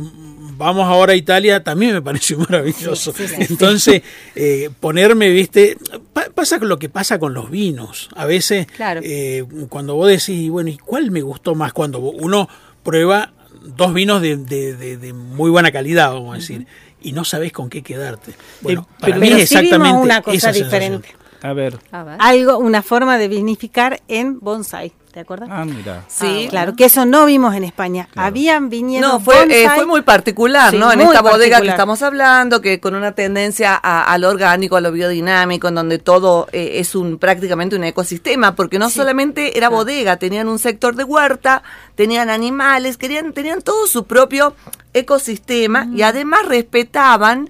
vamos 0.57 0.85
ahora 0.87 1.13
a 1.13 1.15
Italia 1.15 1.63
también 1.63 1.93
me 1.93 2.01
pareció 2.01 2.37
maravilloso. 2.49 3.13
Entonces, 3.37 4.01
eh, 4.35 4.69
ponerme, 4.79 5.29
viste, 5.29 5.77
pa- 6.13 6.29
pasa 6.33 6.59
con 6.59 6.67
lo 6.69 6.77
que 6.79 6.89
pasa 6.89 7.19
con 7.19 7.33
los 7.33 7.49
vinos. 7.49 8.09
A 8.15 8.25
veces, 8.25 8.67
Claro. 8.67 9.01
eh, 9.03 9.45
cuando 9.69 9.95
vos 9.95 10.07
decís, 10.09 10.49
bueno, 10.49 10.69
¿y 10.69 10.77
cuál 10.77 11.11
me 11.11 11.21
gustó 11.21 11.55
más? 11.55 11.73
Cuando 11.73 11.99
uno 11.99 12.49
prueba 12.83 13.31
dos 13.63 13.93
vinos 13.93 14.21
de, 14.21 14.37
de- 14.37 14.75
de- 14.75 14.97
de 14.97 15.13
muy 15.13 15.49
buena 15.49 15.71
calidad, 15.71 16.11
vamos 16.13 16.33
a 16.35 16.37
decir, 16.39 16.65
y 17.01 17.11
no 17.11 17.23
sabés 17.23 17.51
con 17.51 17.69
qué 17.69 17.83
quedarte. 17.83 18.33
Bueno, 18.61 18.81
Eh, 18.81 18.93
para 18.99 19.13
pero- 19.13 19.21
mí 19.21 19.27
Pero 19.29 19.41
es 19.43 19.49
sí 19.49 19.55
vimos 19.55 19.65
exactamente 19.71 20.01
una 20.03 20.21
cosa 20.21 20.37
esa 20.37 20.53
sensación. 20.53 21.03
A 21.41 21.53
ver. 21.53 21.77
A 21.91 22.03
ver. 22.03 22.17
Algo, 22.19 22.57
una 22.57 22.81
forma 22.81 23.17
de 23.17 23.27
vinificar 23.27 24.01
en 24.07 24.39
bonsai, 24.39 24.91
¿te 25.11 25.19
acuerdas? 25.19 25.49
Ah, 25.51 25.65
mira. 25.65 26.03
Sí, 26.07 26.47
Claro, 26.49 26.75
que 26.75 26.85
eso 26.85 27.05
no 27.05 27.25
vimos 27.25 27.53
en 27.55 27.63
España. 27.63 28.09
Habían 28.15 28.69
viñedos 28.69 29.11
No, 29.11 29.19
fue, 29.19 29.43
eh, 29.49 29.69
fue 29.75 29.85
muy 29.85 30.01
particular, 30.01 30.71
Sí, 30.71 30.77
¿no? 30.77 30.91
En 30.91 31.01
esta 31.01 31.21
bodega 31.21 31.61
que 31.61 31.67
estamos 31.69 32.01
hablando, 32.01 32.59
que 32.61 32.79
con 32.79 32.95
una 32.95 33.11
tendencia 33.13 33.79
a, 33.81 34.03
a 34.11 34.17
lo 34.17 34.29
orgánico, 34.29 34.75
a 34.77 34.81
lo 34.81 34.91
biodinámico, 34.91 35.67
en 35.67 35.75
donde 35.75 35.99
todo 35.99 36.47
eh, 36.51 36.73
es 36.79 36.95
un 36.95 37.17
prácticamente 37.19 37.75
un 37.75 37.83
ecosistema, 37.83 38.55
porque 38.55 38.79
no 38.79 38.89
solamente 38.89 39.57
era 39.57 39.69
bodega, 39.69 40.17
tenían 40.17 40.47
un 40.47 40.59
sector 40.59 40.95
de 40.95 41.03
huerta, 41.03 41.61
tenían 41.95 42.29
animales, 42.29 42.97
querían, 42.97 43.33
tenían 43.33 43.61
todo 43.61 43.85
su 43.87 44.05
propio 44.05 44.55
ecosistema 44.93 45.85
Mm. 45.85 45.97
y 45.97 46.01
además 46.01 46.45
respetaban 46.47 47.49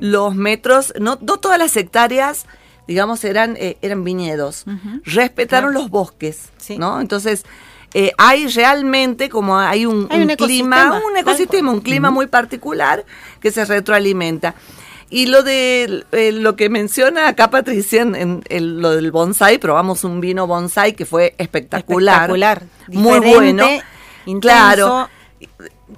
los 0.00 0.34
metros, 0.34 0.92
no, 1.00 1.18
no 1.20 1.38
todas 1.38 1.58
las 1.58 1.76
hectáreas 1.76 2.46
digamos, 2.88 3.24
eran, 3.24 3.56
eh, 3.58 3.76
eran 3.82 4.04
viñedos. 4.04 4.64
Respetaron 5.04 5.72
los 5.74 5.90
bosques, 5.90 6.50
Sí. 6.58 6.78
¿no? 6.78 7.00
Entonces, 7.00 7.44
eh, 7.94 8.12
hay 8.18 8.46
realmente 8.48 9.28
como 9.28 9.58
hay 9.58 9.84
un, 9.86 10.08
Hay 10.10 10.22
un 10.22 10.30
un 10.30 10.36
clima, 10.36 10.76
ecosistema, 10.84 11.02
un 11.10 11.16
ecosistema, 11.16 11.70
un 11.72 11.80
clima 11.80 12.10
muy 12.10 12.26
particular 12.26 13.04
que 13.40 13.50
se 13.50 13.64
retroalimenta. 13.64 14.54
Y 15.10 15.26
lo 15.26 15.42
de 15.42 16.04
eh, 16.12 16.32
lo 16.32 16.56
que 16.56 16.70
menciona 16.70 17.28
acá 17.28 17.50
Patricia 17.50 18.00
en, 18.00 18.14
en 18.14 18.42
el- 18.48 18.80
lo 18.80 18.92
del 18.92 19.10
bonsai, 19.12 19.58
probamos 19.58 20.04
un 20.04 20.22
vino 20.22 20.46
bonsai 20.46 20.94
que 20.94 21.04
fue 21.04 21.34
espectacular, 21.36 22.30
Espectacular. 22.30 22.62
muy 22.88 23.18
bueno. 23.20 23.68
intenso, 24.24 24.40
Claro. 24.40 25.08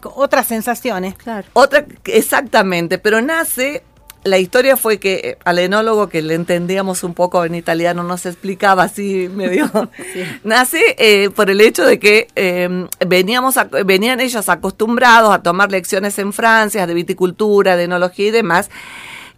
otras 0.03 0.47
sensaciones. 0.49 1.15
Claro. 1.15 1.47
Otra, 1.53 1.85
exactamente, 2.07 2.99
pero 2.99 3.21
nace 3.23 3.85
la 4.25 4.39
historia 4.39 4.77
fue 4.77 4.99
que 4.99 5.15
eh, 5.15 5.39
al 5.45 5.59
enólogo 5.59 6.09
que 6.09 6.23
le 6.23 6.35
entendíamos 6.35 7.05
un 7.05 7.15
poco 7.15 7.45
en 7.45 7.55
italiano 7.55 8.03
nos 8.03 8.27
explicaba 8.27 8.85
así 8.85 9.29
medio. 9.29 9.71
Nace 10.45 10.81
eh, 10.99 11.31
por 11.31 11.51
el 11.51 11.61
hecho 11.61 11.85
de 11.85 11.99
que 11.99 12.29
eh, 12.37 12.87
veníamos 13.07 13.57
a- 13.57 13.65
venían 13.65 14.21
ellos 14.21 14.49
acostumbrados 14.49 15.35
a 15.35 15.43
tomar 15.43 15.71
lecciones 15.71 16.19
en 16.19 16.33
Francia 16.33 16.87
de 16.87 16.95
viticultura, 16.95 17.77
de 17.77 17.85
enología 17.85 18.29
y 18.29 18.31
demás 18.31 18.71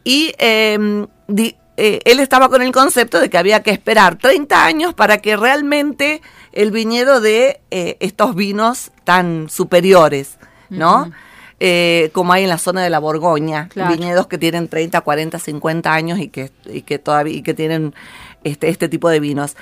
y 0.05 0.33
eh, 0.39 1.07
di- 1.27 1.57
eh, 1.79 2.01
él 2.05 2.21
estaba 2.21 2.49
con 2.49 2.63
el 2.63 2.73
concepto 2.73 3.21
de 3.21 3.29
que 3.29 3.37
había 3.39 3.63
que 3.63 3.71
esperar 3.71 4.17
30 4.17 4.65
años 4.65 4.95
para 4.95 5.19
que 5.19 5.37
realmente 5.37 6.23
el 6.53 6.71
viñedo 6.71 7.21
de 7.21 7.61
eh, 7.71 7.97
estos 8.01 8.35
vinos 8.35 8.93
tan 9.05 9.49
superiores, 9.51 10.39
¿no? 10.71 11.11
Eh, 11.59 12.11
como 12.13 12.33
hay 12.35 12.43
en 12.43 12.51
la 12.51 12.59
zona 12.59 12.83
de 12.83 12.91
la 12.91 12.99
Borgoña, 12.99 13.69
Claro. 13.71 13.91
viñedos 13.97 14.27
que 14.27 14.37
tienen 14.37 14.69
30, 14.69 15.01
40, 15.01 15.39
50 15.39 15.93
años 15.95 16.19
y 16.19 16.29
que, 16.29 16.51
y 16.67 16.83
que 16.83 16.99
todavía 16.99 17.35
y 17.35 17.43
que 17.43 17.55
tienen 17.55 17.95
este, 18.45 18.69
este 18.69 18.89
tipo 18.91 19.09
de 19.09 19.21
vinos. 19.21 19.57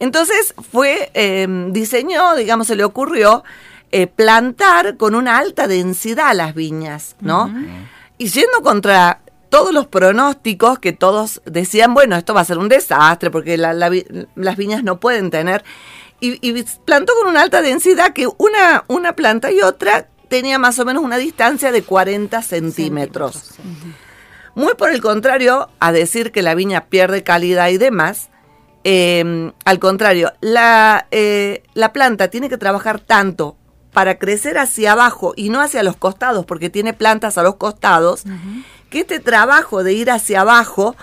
Entonces 0.00 0.54
fue, 0.70 1.10
eh, 1.14 1.46
diseñó, 1.70 2.34
digamos, 2.36 2.66
se 2.66 2.76
le 2.76 2.84
ocurrió 2.84 3.42
eh, 3.92 4.06
plantar 4.06 4.96
con 4.98 5.14
una 5.14 5.38
alta 5.38 5.66
densidad 5.66 6.34
las 6.34 6.54
viñas, 6.54 7.16
¿no? 7.20 7.52
Y 8.18 8.26
yendo 8.28 8.60
contra 8.62 9.20
todos 9.48 9.72
los 9.74 9.86
pronósticos 9.86 10.78
que 10.78 10.92
todos 10.92 11.40
decían, 11.44 11.92
bueno, 11.94 12.16
esto 12.16 12.34
va 12.34 12.42
a 12.42 12.44
ser 12.44 12.58
un 12.58 12.68
desastre 12.68 13.30
porque 13.30 13.56
la- 13.56 13.72
las 13.72 14.56
viñas 14.56 14.84
no 14.84 15.00
pueden 15.00 15.30
tener. 15.30 15.64
Y, 16.20 16.38
y 16.46 16.62
plantó 16.84 17.14
con 17.18 17.28
una 17.30 17.40
alta 17.42 17.62
densidad 17.62 18.12
que 18.12 18.28
una, 18.38 18.84
una 18.88 19.14
planta 19.16 19.50
y 19.50 19.60
otra 19.62 20.06
tenía 20.30 20.58
más 20.58 20.78
o 20.78 20.84
menos 20.86 21.02
una 21.02 21.18
distancia 21.18 21.72
de 21.72 21.82
40 21.82 22.40
centímetros. 22.42 23.56
Muy 24.54 24.74
por 24.74 24.90
el 24.90 25.02
contrario, 25.02 25.68
a 25.80 25.92
decir 25.92 26.32
que 26.32 26.42
la 26.42 26.54
viña 26.54 26.86
pierde 26.86 27.24
calidad 27.24 27.68
y 27.68 27.78
demás, 27.78 28.30
eh, 28.84 29.52
al 29.64 29.78
contrario, 29.80 30.32
la, 30.40 31.06
eh, 31.10 31.64
la 31.74 31.92
planta 31.92 32.28
tiene 32.28 32.48
que 32.48 32.56
trabajar 32.56 33.00
tanto 33.00 33.56
para 33.92 34.18
crecer 34.18 34.56
hacia 34.56 34.92
abajo 34.92 35.34
y 35.36 35.48
no 35.48 35.60
hacia 35.60 35.82
los 35.82 35.96
costados, 35.96 36.46
porque 36.46 36.70
tiene 36.70 36.92
plantas 36.92 37.36
a 37.36 37.42
los 37.42 37.56
costados, 37.56 38.22
que 38.88 39.00
este 39.00 39.18
trabajo 39.18 39.82
de 39.82 39.94
ir 39.94 40.12
hacia 40.12 40.42
abajo 40.42 40.94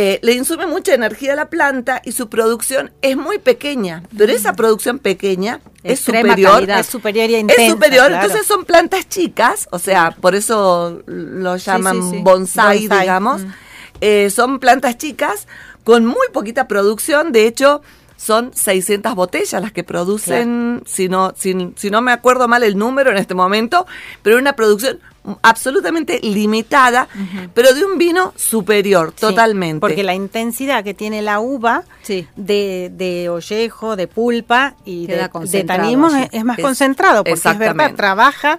eh, 0.00 0.20
le 0.22 0.32
insume 0.34 0.64
mucha 0.68 0.94
energía 0.94 1.32
a 1.32 1.34
la 1.34 1.50
planta 1.50 2.00
y 2.04 2.12
su 2.12 2.28
producción 2.28 2.92
es 3.02 3.16
muy 3.16 3.40
pequeña, 3.40 4.04
pero 4.16 4.32
esa 4.32 4.52
producción 4.52 5.00
pequeña 5.00 5.58
es 5.82 5.98
Extrema 5.98 6.20
superior. 6.28 6.52
calidad. 6.52 6.78
Es 6.78 6.86
superior 6.86 7.28
y 7.30 7.34
intensa. 7.34 7.62
Es 7.64 7.72
superior, 7.72 8.06
claro. 8.06 8.24
entonces 8.24 8.46
son 8.46 8.64
plantas 8.64 9.08
chicas, 9.08 9.66
o 9.72 9.80
sea, 9.80 10.12
por 10.12 10.36
eso 10.36 11.02
lo 11.06 11.56
llaman 11.56 12.00
sí, 12.00 12.10
sí. 12.10 12.22
bonsai, 12.22 12.86
Bonsai, 12.86 13.00
digamos. 13.00 13.42
mm. 13.42 13.52
Eh, 14.00 14.30
son 14.30 14.60
plantas 14.60 14.98
chicas 14.98 15.48
con 15.82 16.06
muy 16.06 16.28
poquita 16.32 16.68
producción, 16.68 17.32
de 17.32 17.48
hecho 17.48 17.82
son 18.16 18.52
600 18.54 19.16
botellas 19.16 19.60
las 19.60 19.72
que 19.72 19.82
producen, 19.82 20.84
si, 20.86 21.08
no, 21.08 21.34
si, 21.36 21.72
si 21.74 21.90
no 21.90 22.02
me 22.02 22.12
acuerdo 22.12 22.46
mal 22.46 22.62
el 22.62 22.78
número 22.78 23.10
en 23.10 23.16
este 23.16 23.34
momento, 23.34 23.84
pero 24.22 24.38
una 24.38 24.54
producción 24.54 25.00
absolutamente 25.42 26.20
limitada, 26.22 27.08
pero 27.54 27.72
de 27.74 27.84
un 27.84 27.98
vino 27.98 28.32
superior, 28.36 29.10
Sí, 29.14 29.20
totalmente. 29.20 29.80
Porque 29.80 30.02
la 30.02 30.14
intensidad 30.14 30.82
que 30.84 30.94
tiene 30.94 31.22
la 31.22 31.40
uva 31.40 31.84
Sí. 32.02 32.26
de, 32.36 32.90
de 32.94 33.28
ollejo, 33.28 33.96
de 33.96 34.06
pulpa 34.06 34.74
y 34.84 35.06
Queda 35.06 35.16
de, 35.16 35.22
de 35.24 35.28
concentrado, 35.28 35.82
tanimos 35.82 36.12
sí. 36.12 36.20
es, 36.22 36.28
es 36.32 36.44
más 36.44 36.58
Es- 36.58 36.64
concentrado, 36.64 37.24
porque 37.24 37.48
es 37.48 37.58
verdad, 37.58 37.94
trabaja 37.94 38.58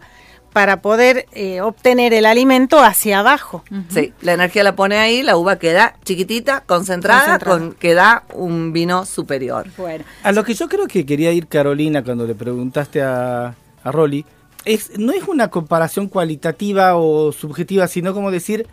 para 0.53 0.81
poder 0.81 1.27
eh, 1.33 1.61
obtener 1.61 2.11
el 2.11 2.25
alimento 2.25 2.79
hacia 2.83 3.19
abajo. 3.19 3.63
Sí, 3.89 4.13
la 4.21 4.33
energía 4.33 4.63
la 4.63 4.75
pone 4.75 4.97
ahí, 4.97 5.21
la 5.21 5.37
uva 5.37 5.57
queda 5.59 5.93
chiquitita, 6.03 6.61
concentrada, 6.65 7.37
Concentrada. 7.37 7.59
con 7.59 7.73
queda 7.73 8.23
un 8.33 8.73
vino 8.73 9.05
superior. 9.05 9.67
Bueno, 9.77 10.03
A 10.23 10.31
lo 10.31 10.43
que 10.43 10.55
yo 10.55 10.67
creo 10.67 10.87
que 10.87 11.05
quería 11.05 11.31
ir 11.31 11.47
Carolina 11.47 12.03
cuando 12.03 12.25
le 12.25 12.33
preguntaste 12.33 12.99
a, 13.03 13.53
a 13.83 13.91
Rolly, 13.91 14.25
es, 14.65 14.97
no 14.99 15.11
es 15.13 15.27
una 15.27 15.49
comparación 15.49 16.07
cualitativa 16.07 16.95
o 16.97 17.31
subjetiva, 17.31 17.87
sino 17.87 18.13
como 18.13 18.31
decir 18.31 18.67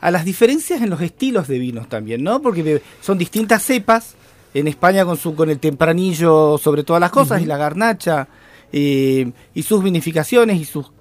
a 0.00 0.10
las 0.10 0.24
diferencias 0.24 0.82
en 0.82 0.90
los 0.90 1.00
estilos 1.00 1.48
de 1.48 1.58
vinos 1.58 1.88
también, 1.88 2.22
¿no? 2.22 2.42
Porque 2.42 2.82
son 3.00 3.16
distintas 3.18 3.62
cepas, 3.62 4.16
en 4.52 4.68
España 4.68 5.04
con 5.04 5.16
su 5.16 5.34
con 5.34 5.50
el 5.50 5.58
tempranillo 5.58 6.58
sobre 6.58 6.84
todas 6.84 7.00
las 7.00 7.10
cosas 7.10 7.42
y 7.42 7.46
la 7.46 7.56
garnacha 7.56 8.28
eh, 8.72 9.32
y 9.54 9.62
sus 9.62 9.82
vinificaciones 9.82 10.60
y 10.60 10.64
sus 10.64 10.92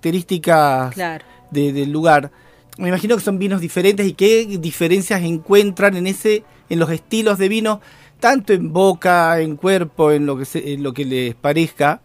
características 0.00 0.94
claro. 0.94 1.24
de- 1.50 1.72
del 1.72 1.90
lugar. 1.90 2.30
Me 2.78 2.88
imagino 2.88 3.16
que 3.16 3.22
son 3.22 3.38
vinos 3.38 3.60
diferentes 3.60 4.06
y 4.06 4.14
qué 4.14 4.46
diferencias 4.60 5.22
encuentran 5.22 5.96
en 5.96 6.06
ese, 6.06 6.44
en 6.68 6.78
los 6.78 6.90
estilos 6.90 7.38
de 7.38 7.48
vino, 7.48 7.80
tanto 8.20 8.52
en 8.52 8.72
boca, 8.72 9.38
en 9.40 9.56
cuerpo, 9.56 10.12
en 10.12 10.26
lo 10.26 10.36
que 10.38 10.44
se- 10.44 10.72
en 10.72 10.82
lo 10.82 10.92
que 10.92 11.04
les 11.04 11.34
parezca. 11.34 12.00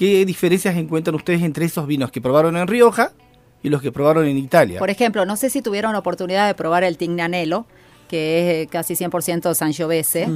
¿Qué 0.00 0.24
diferencias 0.24 0.74
encuentran 0.78 1.14
ustedes 1.14 1.42
entre 1.42 1.66
esos 1.66 1.86
vinos 1.86 2.10
que 2.10 2.22
probaron 2.22 2.56
en 2.56 2.66
Rioja 2.66 3.12
y 3.62 3.68
los 3.68 3.82
que 3.82 3.92
probaron 3.92 4.26
en 4.26 4.38
Italia? 4.38 4.78
Por 4.78 4.88
ejemplo, 4.88 5.26
no 5.26 5.36
sé 5.36 5.50
si 5.50 5.60
tuvieron 5.60 5.92
la 5.92 5.98
oportunidad 5.98 6.46
de 6.46 6.54
probar 6.54 6.84
el 6.84 6.96
Tignanello, 6.96 7.66
que 8.08 8.62
es 8.62 8.64
eh, 8.66 8.68
casi 8.70 8.94
100% 8.94 9.52
Sangiovese. 9.52 10.26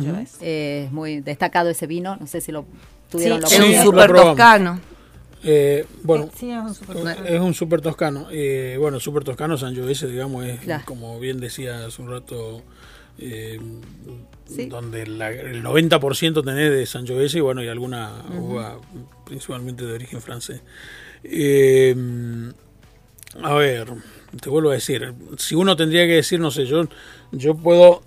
Eh, 0.43 0.85
es 0.87 0.93
muy 0.93 1.21
destacado 1.21 1.71
ese 1.71 1.87
vino. 1.87 2.19
No 2.21 2.27
sé 2.27 2.43
si 2.43 2.53
lo 2.53 2.67
tuvieron 3.11 3.41
la 3.41 3.47
Sí, 3.47 3.55
Es 3.57 3.63
Sí, 3.65 3.77
un 3.79 3.83
super 3.85 4.13
toscano. 4.13 4.81
Eh, 5.43 5.87
bueno, 6.03 6.29
Sí, 6.39 6.51
es 6.51 6.59
un 6.63 6.75
super- 6.75 7.27
es 7.27 7.41
un 7.41 7.55
super 7.55 7.81
toscano. 7.81 8.27
Eh, 8.31 8.77
bueno, 8.79 9.01
super 9.01 9.25
toscano 9.25 9.57
Sangiovese, 9.57 10.09
digamos, 10.09 10.45
es 10.45 10.61
Claro. 10.61 10.83
como 10.85 11.19
bien 11.19 11.41
decía 11.41 11.87
hace 11.87 12.03
un 12.03 12.11
rato, 12.11 12.63
eh, 13.19 13.59
Sí. 14.47 14.67
donde 14.67 15.07
la- 15.07 15.31
el 15.31 15.63
90% 15.63 16.43
tenés 16.43 16.71
de 16.71 16.85
Sangiovese 16.87 17.39
y 17.39 17.41
bueno, 17.41 17.63
y 17.65 17.69
alguna 17.69 18.25
uva 18.39 18.79
principalmente 19.25 19.87
de 19.87 19.93
origen 19.95 20.21
francés. 20.21 20.61
Eh, 21.25 21.97
a 23.43 23.55
ver, 23.55 23.89
te 24.41 24.51
vuelvo 24.51 24.71
a 24.71 24.75
decir, 24.75 25.13
si 25.39 25.55
uno 25.55 25.77
tendría 25.77 26.07
que 26.07 26.15
decir, 26.17 26.39
no 26.41 26.51
sé, 26.51 26.67
yo, 26.67 26.87
yo 27.33 27.55
puedo 27.57 28.03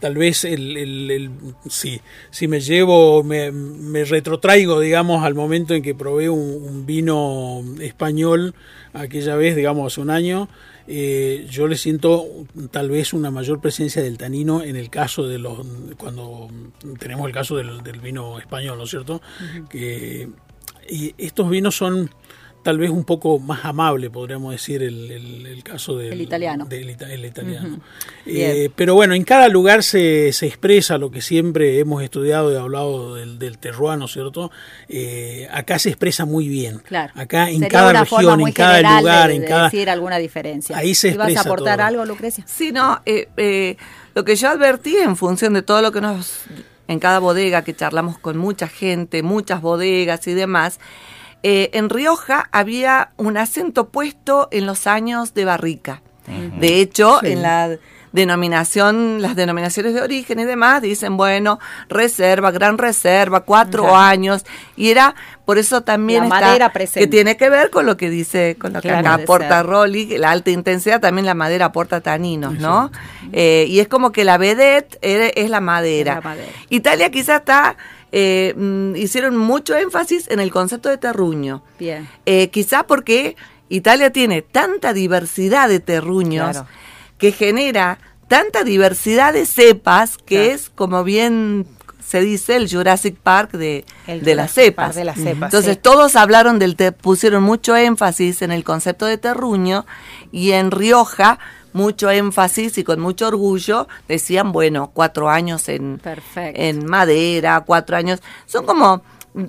tal 0.00 0.14
vez 0.16 0.44
el, 0.46 0.76
el, 0.78 1.10
el- 1.10 1.30
sí, 1.68 2.00
si 2.30 2.48
me 2.48 2.60
llevo, 2.60 3.22
me, 3.22 3.52
me 3.52 4.04
retrotraigo, 4.04 4.80
digamos, 4.80 5.22
al 5.24 5.34
momento 5.34 5.74
en 5.74 5.82
que 5.82 5.94
probé 5.94 6.30
un, 6.30 6.40
un 6.40 6.86
vino 6.86 7.62
español 7.80 8.54
aquella 8.94 9.36
vez, 9.36 9.54
digamos, 9.56 9.92
hace 9.92 10.00
un 10.00 10.08
año, 10.10 10.48
eh, 10.92 11.46
yo 11.48 11.68
le 11.68 11.76
siento 11.76 12.26
tal 12.72 12.90
vez 12.90 13.12
una 13.12 13.30
mayor 13.30 13.60
presencia 13.60 14.02
del 14.02 14.18
tanino 14.18 14.62
en 14.62 14.74
el 14.74 14.90
caso 14.90 15.28
de 15.28 15.38
los, 15.38 15.64
cuando 15.96 16.48
tenemos 16.98 17.28
el 17.28 17.32
caso 17.32 17.56
del, 17.56 17.82
del 17.84 18.00
vino 18.00 18.40
español, 18.40 18.76
¿no 18.76 18.84
es 18.84 18.90
cierto? 18.90 19.22
Que 19.68 20.28
y 20.88 21.14
estos 21.18 21.48
vinos 21.48 21.76
son 21.76 22.10
tal 22.62 22.78
vez 22.78 22.90
un 22.90 23.04
poco 23.04 23.38
más 23.38 23.64
amable, 23.64 24.10
podríamos 24.10 24.52
decir, 24.52 24.82
el, 24.82 25.10
el- 25.10 25.46
el 25.46 25.62
caso 25.62 25.96
del 25.96 26.12
El 26.12 26.20
italiano. 26.20 26.64
del 26.66 26.90
ita- 26.90 27.10
el 27.12 27.24
italiano. 27.24 27.80
Eh, 28.26 28.70
pero 28.76 28.94
bueno, 28.94 29.14
en 29.14 29.24
cada 29.24 29.48
lugar 29.48 29.82
se, 29.82 30.32
se 30.32 30.46
expresa 30.46 30.98
lo 30.98 31.10
que 31.10 31.20
siempre 31.22 31.78
hemos 31.78 32.02
estudiado 32.02 32.52
y 32.52 32.56
hablado 32.56 33.14
del, 33.14 33.38
del 33.38 33.58
terroir, 33.58 33.98
¿no 33.98 34.04
es 34.04 34.12
cierto? 34.12 34.50
Eh, 34.88 35.48
acá 35.52 35.78
se 35.78 35.88
expresa 35.88 36.24
muy 36.24 36.48
bien. 36.48 36.78
Claro. 36.80 37.12
Acá 37.16 37.48
en 37.48 37.54
Sería 37.60 37.68
cada 37.68 37.90
una 37.90 38.04
forma 38.04 38.22
región, 38.22 38.40
muy 38.40 38.50
en 38.50 38.54
cada 38.54 38.76
de- 38.76 38.82
lugar, 39.00 39.28
de, 39.28 39.34
en 39.36 39.44
cada... 39.44 39.64
decir 39.64 39.90
alguna 39.90 40.18
diferencia. 40.18 40.76
Ahí 40.76 40.94
se 40.94 41.08
¿Ibas 41.08 41.26
a 41.26 41.30
expresa 41.30 41.48
aportar 41.48 41.78
todo. 41.78 41.86
algo, 41.86 42.04
Lucrecia? 42.04 42.44
Sí, 42.46 42.72
no, 42.72 43.00
eh, 43.06 43.28
eh, 43.36 43.76
lo 44.14 44.24
que 44.24 44.36
yo 44.36 44.48
advertí 44.48 44.96
en 44.96 45.16
función 45.16 45.54
de 45.54 45.62
todo 45.62 45.82
lo 45.82 45.92
que 45.92 46.00
nos, 46.00 46.42
en 46.88 46.98
cada 46.98 47.18
bodega 47.20 47.62
que 47.62 47.74
charlamos 47.74 48.18
con 48.18 48.36
mucha 48.36 48.68
gente, 48.68 49.22
muchas 49.22 49.60
bodegas 49.62 50.26
y 50.26 50.34
demás, 50.34 50.78
eh, 51.42 51.70
en 51.72 51.88
Rioja 51.88 52.48
había 52.52 53.10
un 53.16 53.36
acento 53.36 53.88
puesto 53.88 54.48
en 54.50 54.66
los 54.66 54.86
años 54.86 55.34
de 55.34 55.44
barrica. 55.44 56.02
De 56.58 56.80
hecho, 56.80 57.24
en 57.24 57.42
la 57.42 57.76
denominación, 58.12 59.20
las 59.20 59.34
denominaciones 59.36 59.94
de 59.94 60.02
origen 60.02 60.38
y 60.38 60.44
demás 60.44 60.80
dicen, 60.82 61.16
bueno, 61.16 61.58
reserva, 61.88 62.50
gran 62.50 62.78
reserva, 62.78 63.40
cuatro 63.40 63.82
Claro. 63.82 63.96
años, 63.96 64.44
y 64.76 64.90
era, 64.90 65.14
por 65.44 65.58
eso 65.58 65.82
también 65.82 66.28
La 66.28 66.36
está, 66.36 66.40
madera 66.46 66.72
presente. 66.72 67.00
que 67.00 67.06
tiene 67.08 67.36
que 67.36 67.50
ver 67.50 67.70
con 67.70 67.86
lo 67.86 67.96
que 67.96 68.10
dice, 68.10 68.56
con 68.60 68.72
lo 68.72 68.80
que 68.80 68.88
Claro, 68.88 69.08
acá 69.08 69.22
aporta. 69.22 69.62
Rolly, 69.62 70.18
la 70.18 70.30
alta 70.30 70.50
intensidad, 70.50 71.00
también 71.00 71.26
la 71.26 71.34
madera 71.34 71.66
aporta 71.66 72.00
taninos, 72.00 72.54
¿no? 72.58 72.90
Eh, 73.32 73.66
y 73.68 73.80
es 73.80 73.88
como 73.88 74.12
que 74.12 74.24
la 74.24 74.38
vedette 74.38 74.98
era- 75.02 75.28
es 75.28 75.50
la 75.50 75.60
madera. 75.60 76.12
Es 76.12 76.16
la 76.24 76.30
madera. 76.30 76.52
Italia 76.68 77.10
quizás 77.10 77.40
está, 77.40 77.76
eh, 78.12 78.54
mm, 78.56 78.96
hicieron 78.96 79.36
mucho 79.36 79.76
énfasis 79.76 80.28
en 80.30 80.40
el 80.40 80.50
concepto 80.50 80.88
de 80.88 80.98
terruño. 80.98 81.62
Bien. 81.78 82.08
Eh, 82.26 82.48
quizá 82.50 82.84
porque 82.84 83.36
Italia 83.68 84.10
tiene 84.12 84.42
tanta 84.42 84.92
diversidad 84.92 85.68
de 85.68 85.80
terruños 85.80 86.50
Claro. 86.50 86.66
que 87.18 87.32
genera 87.32 87.98
tanta 88.28 88.64
diversidad 88.64 89.32
de 89.32 89.46
cepas 89.46 90.16
que 90.18 90.36
Claro. 90.36 90.50
es 90.52 90.70
como 90.70 91.04
bien 91.04 91.66
se 92.04 92.20
dice 92.22 92.56
el 92.56 92.68
Jurassic 92.68 93.14
Park 93.16 93.52
de, 93.52 93.84
El 94.08 94.22
de 94.22 94.34
las 94.34 94.50
Jurassic 94.52 94.74
Park 94.74 94.88
cepas. 94.92 94.96
de 94.96 95.04
las 95.04 95.16
cepas, 95.16 95.48
Entonces 95.52 95.74
sí. 95.74 95.80
todos 95.80 96.16
hablaron 96.16 96.58
del 96.58 96.74
te 96.74 96.90
pusieron 96.90 97.44
mucho 97.44 97.76
énfasis 97.76 98.42
en 98.42 98.50
el 98.50 98.64
concepto 98.64 99.06
de 99.06 99.16
terruño 99.18 99.86
y 100.32 100.50
en 100.52 100.72
Rioja 100.72 101.38
mucho 101.72 102.10
énfasis 102.10 102.78
y 102.78 102.84
con 102.84 103.00
mucho 103.00 103.28
orgullo 103.28 103.88
decían, 104.08 104.52
bueno, 104.52 104.90
cuatro 104.92 105.28
años 105.28 105.68
en, 105.68 105.98
Perfecto. 105.98 106.60
en 106.60 106.84
madera, 106.86 107.62
cuatro 107.66 107.96
años. 107.96 108.20
Son 108.46 108.66
como 108.66 109.02
mm, 109.34 109.44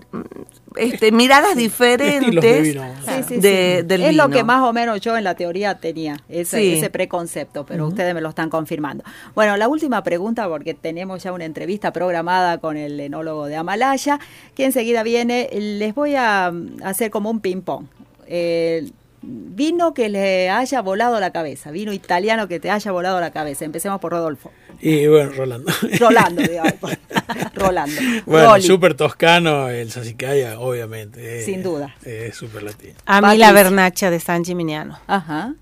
este, 0.78 1.12
miradas 1.12 1.56
diferentes 1.58 2.22
de 2.42 2.62
vino. 2.62 2.84
Sí, 3.06 3.24
sí, 3.28 3.36
de- 3.38 3.78
sí. 3.82 3.88
del 3.88 4.04
es 4.04 4.16
lo 4.16 4.30
que 4.30 4.44
más 4.44 4.62
o 4.62 4.72
menos 4.72 5.02
yo 5.02 5.18
en 5.18 5.24
la 5.26 5.36
teoría 5.36 5.80
tenía, 5.80 6.18
ese, 6.30 6.60
Sí. 6.60 6.74
ese 6.74 6.90
preconcepto, 6.90 7.66
pero 7.66 7.88
ustedes 7.88 8.14
me 8.14 8.22
lo 8.22 8.30
están 8.30 8.50
confirmando. 8.50 9.04
Bueno, 9.36 9.58
la 9.58 9.68
última 9.68 10.02
pregunta, 10.04 10.48
porque 10.48 10.74
tenemos 10.74 11.24
ya 11.24 11.34
una 11.34 11.44
entrevista 11.46 11.92
programada 11.92 12.60
con 12.60 12.78
el 12.78 13.00
enólogo 13.00 13.48
de 13.48 13.58
Amalaya, 13.58 14.20
que 14.56 14.64
enseguida 14.66 15.04
viene. 15.04 15.50
Les 15.52 15.94
voy 15.94 16.16
a 16.16 16.52
mm, 16.54 16.84
hacer 16.84 17.12
como 17.12 17.30
un 17.30 17.42
ping-pong. 17.42 17.86
Eh, 18.28 18.90
vino 19.22 19.94
que 19.94 20.10
le 20.10 20.50
haya 20.50 20.82
volado 20.82 21.20
la 21.20 21.32
cabeza, 21.32 21.72
vino 21.72 21.94
italiano 21.94 22.48
que 22.48 22.60
te 22.60 22.72
haya 22.72 22.92
volado 22.92 23.20
la 23.20 23.32
cabeza. 23.32 23.66
Empecemos 23.66 24.00
por 24.00 24.12
Rodolfo. 24.12 24.52
Y 24.80 25.06
bueno, 25.08 25.32
Rolando. 25.32 25.72
Rolando, 26.00 26.42
digamos. 26.42 26.74
Rolando. 27.54 28.02
Bueno, 28.26 28.60
súper 28.62 28.96
toscano, 28.96 29.70
el 29.70 29.92
Sasicaya, 29.92 30.60
obviamente. 30.60 31.42
eh, 31.42 31.46
Sin 31.46 31.62
duda. 31.62 31.96
Es 32.04 32.36
súper 32.36 32.64
latino. 32.64 32.96
A 33.06 33.22
mí 33.22 33.38
la 33.38 33.52
Bernacha 33.52 34.10
de 34.10 34.20
San 34.20 34.44
Gimignano. 34.44 35.00
Ajá. 35.08 35.54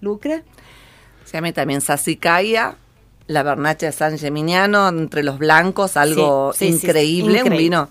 Lucre. 0.00 0.42
Se 1.24 1.34
llama 1.34 1.52
también 1.52 1.80
Sassicaia, 1.80 2.76
la 3.26 3.42
Bernacha 3.42 3.86
de 3.86 3.92
San 3.92 4.16
Geminiano, 4.18 4.88
entre 4.88 5.22
los 5.22 5.38
blancos, 5.38 5.96
algo 5.96 6.52
Sí, 6.54 6.66
sí, 6.66 6.72
sí, 6.72 6.78
sí, 6.78 6.86
increíble, 6.86 7.40
un 7.40 7.46
increíble. 7.46 7.58
vino 7.58 7.90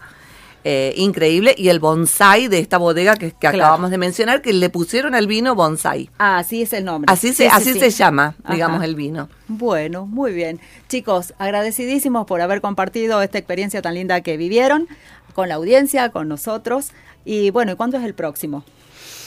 eh, 0.68 0.94
increíble. 0.98 1.54
Y 1.58 1.70
el 1.70 1.80
bonsai 1.80 2.48
de 2.50 2.58
esta 2.60 2.78
bodega 2.80 3.16
que, 3.16 3.28
que 3.32 3.38
Claro. 3.38 3.58
acabamos 3.60 3.92
de 3.92 3.98
mencionar, 4.00 4.42
que 4.42 4.52
le 4.52 4.70
pusieron 4.70 5.14
al 5.16 5.28
vino 5.28 5.54
bonsai. 5.56 6.10
Ah, 6.18 6.40
así 6.40 6.64
es 6.64 6.74
el 6.74 6.84
nombre. 6.84 7.12
Así 7.14 7.30
Sí, 7.30 7.34
se, 7.36 7.44
sí, 7.44 7.50
así 7.54 7.74
sí. 7.74 7.80
se 7.80 7.90
llama, 7.92 8.36
Ajá. 8.44 8.54
digamos, 8.54 8.84
el 8.84 8.96
vino. 8.96 9.30
Bueno, 9.48 10.06
muy 10.08 10.34
bien. 10.34 10.60
Chicos, 10.90 11.34
agradecidísimos 11.38 12.26
por 12.26 12.42
haber 12.42 12.62
compartido 12.62 13.22
esta 13.22 13.38
experiencia 13.38 13.82
tan 13.82 13.94
linda 13.94 14.22
que 14.22 14.36
vivieron 14.38 14.88
con 15.36 15.48
la 15.50 15.56
audiencia, 15.56 16.10
con 16.10 16.28
nosotros. 16.28 16.92
Y 17.26 17.52
bueno, 17.52 17.72
¿y 17.72 17.76
cuándo 17.76 17.98
es 17.98 18.04
el 18.04 18.14
próximo? 18.16 18.64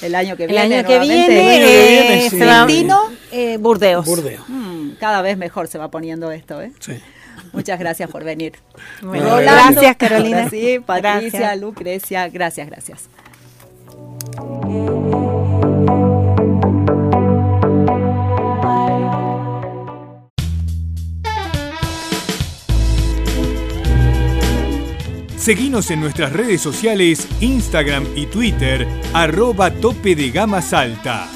El 0.01 0.15
año 0.15 0.37
que 0.37 0.45
El 0.45 0.51
viene. 0.51 0.77
año 0.79 0.87
que 0.87 0.97
nuevamente. 0.99 1.29
viene, 1.29 1.43
El 1.43 1.49
año 1.49 1.67
que 1.67 1.89
viene, 1.89 2.27
eh, 2.27 3.11
sí. 3.11 3.17
eh, 3.33 3.57
Burdeos. 3.59 4.07
Burdeo. 4.07 4.45
Mm, 4.47 4.91
cada 5.01 5.23
vez 5.23 5.37
mejor 5.37 5.67
se 5.69 5.77
va 5.79 5.91
poniendo 5.91 6.31
esto, 6.31 6.61
¿eh? 6.63 6.71
Sí. 6.79 6.93
Muchas 7.53 7.79
gracias 7.79 8.11
por 8.11 8.25
venir. 8.25 8.55
Bueno, 9.03 9.31
Rolando, 9.31 9.81
gracias, 9.81 9.97
Carolina. 9.97 10.39
ahora 10.39 10.51
Sí, 10.51 10.79
Patricia, 10.85 11.41
Gracias. 11.41 11.61
Lucrecia, 11.61 12.29
gracias, 12.29 12.67
gracias. 12.69 13.09
Seguinos 25.37 25.91
en 25.91 26.01
nuestras 26.01 26.33
redes 26.35 26.61
sociales, 26.61 27.27
Instagram 27.41 28.05
y 28.15 28.27
Twitter, 28.27 28.87
arroba 29.15 29.71
tope 29.71 30.15
de 30.15 30.31
gama 30.31 30.61
salta. 30.61 31.27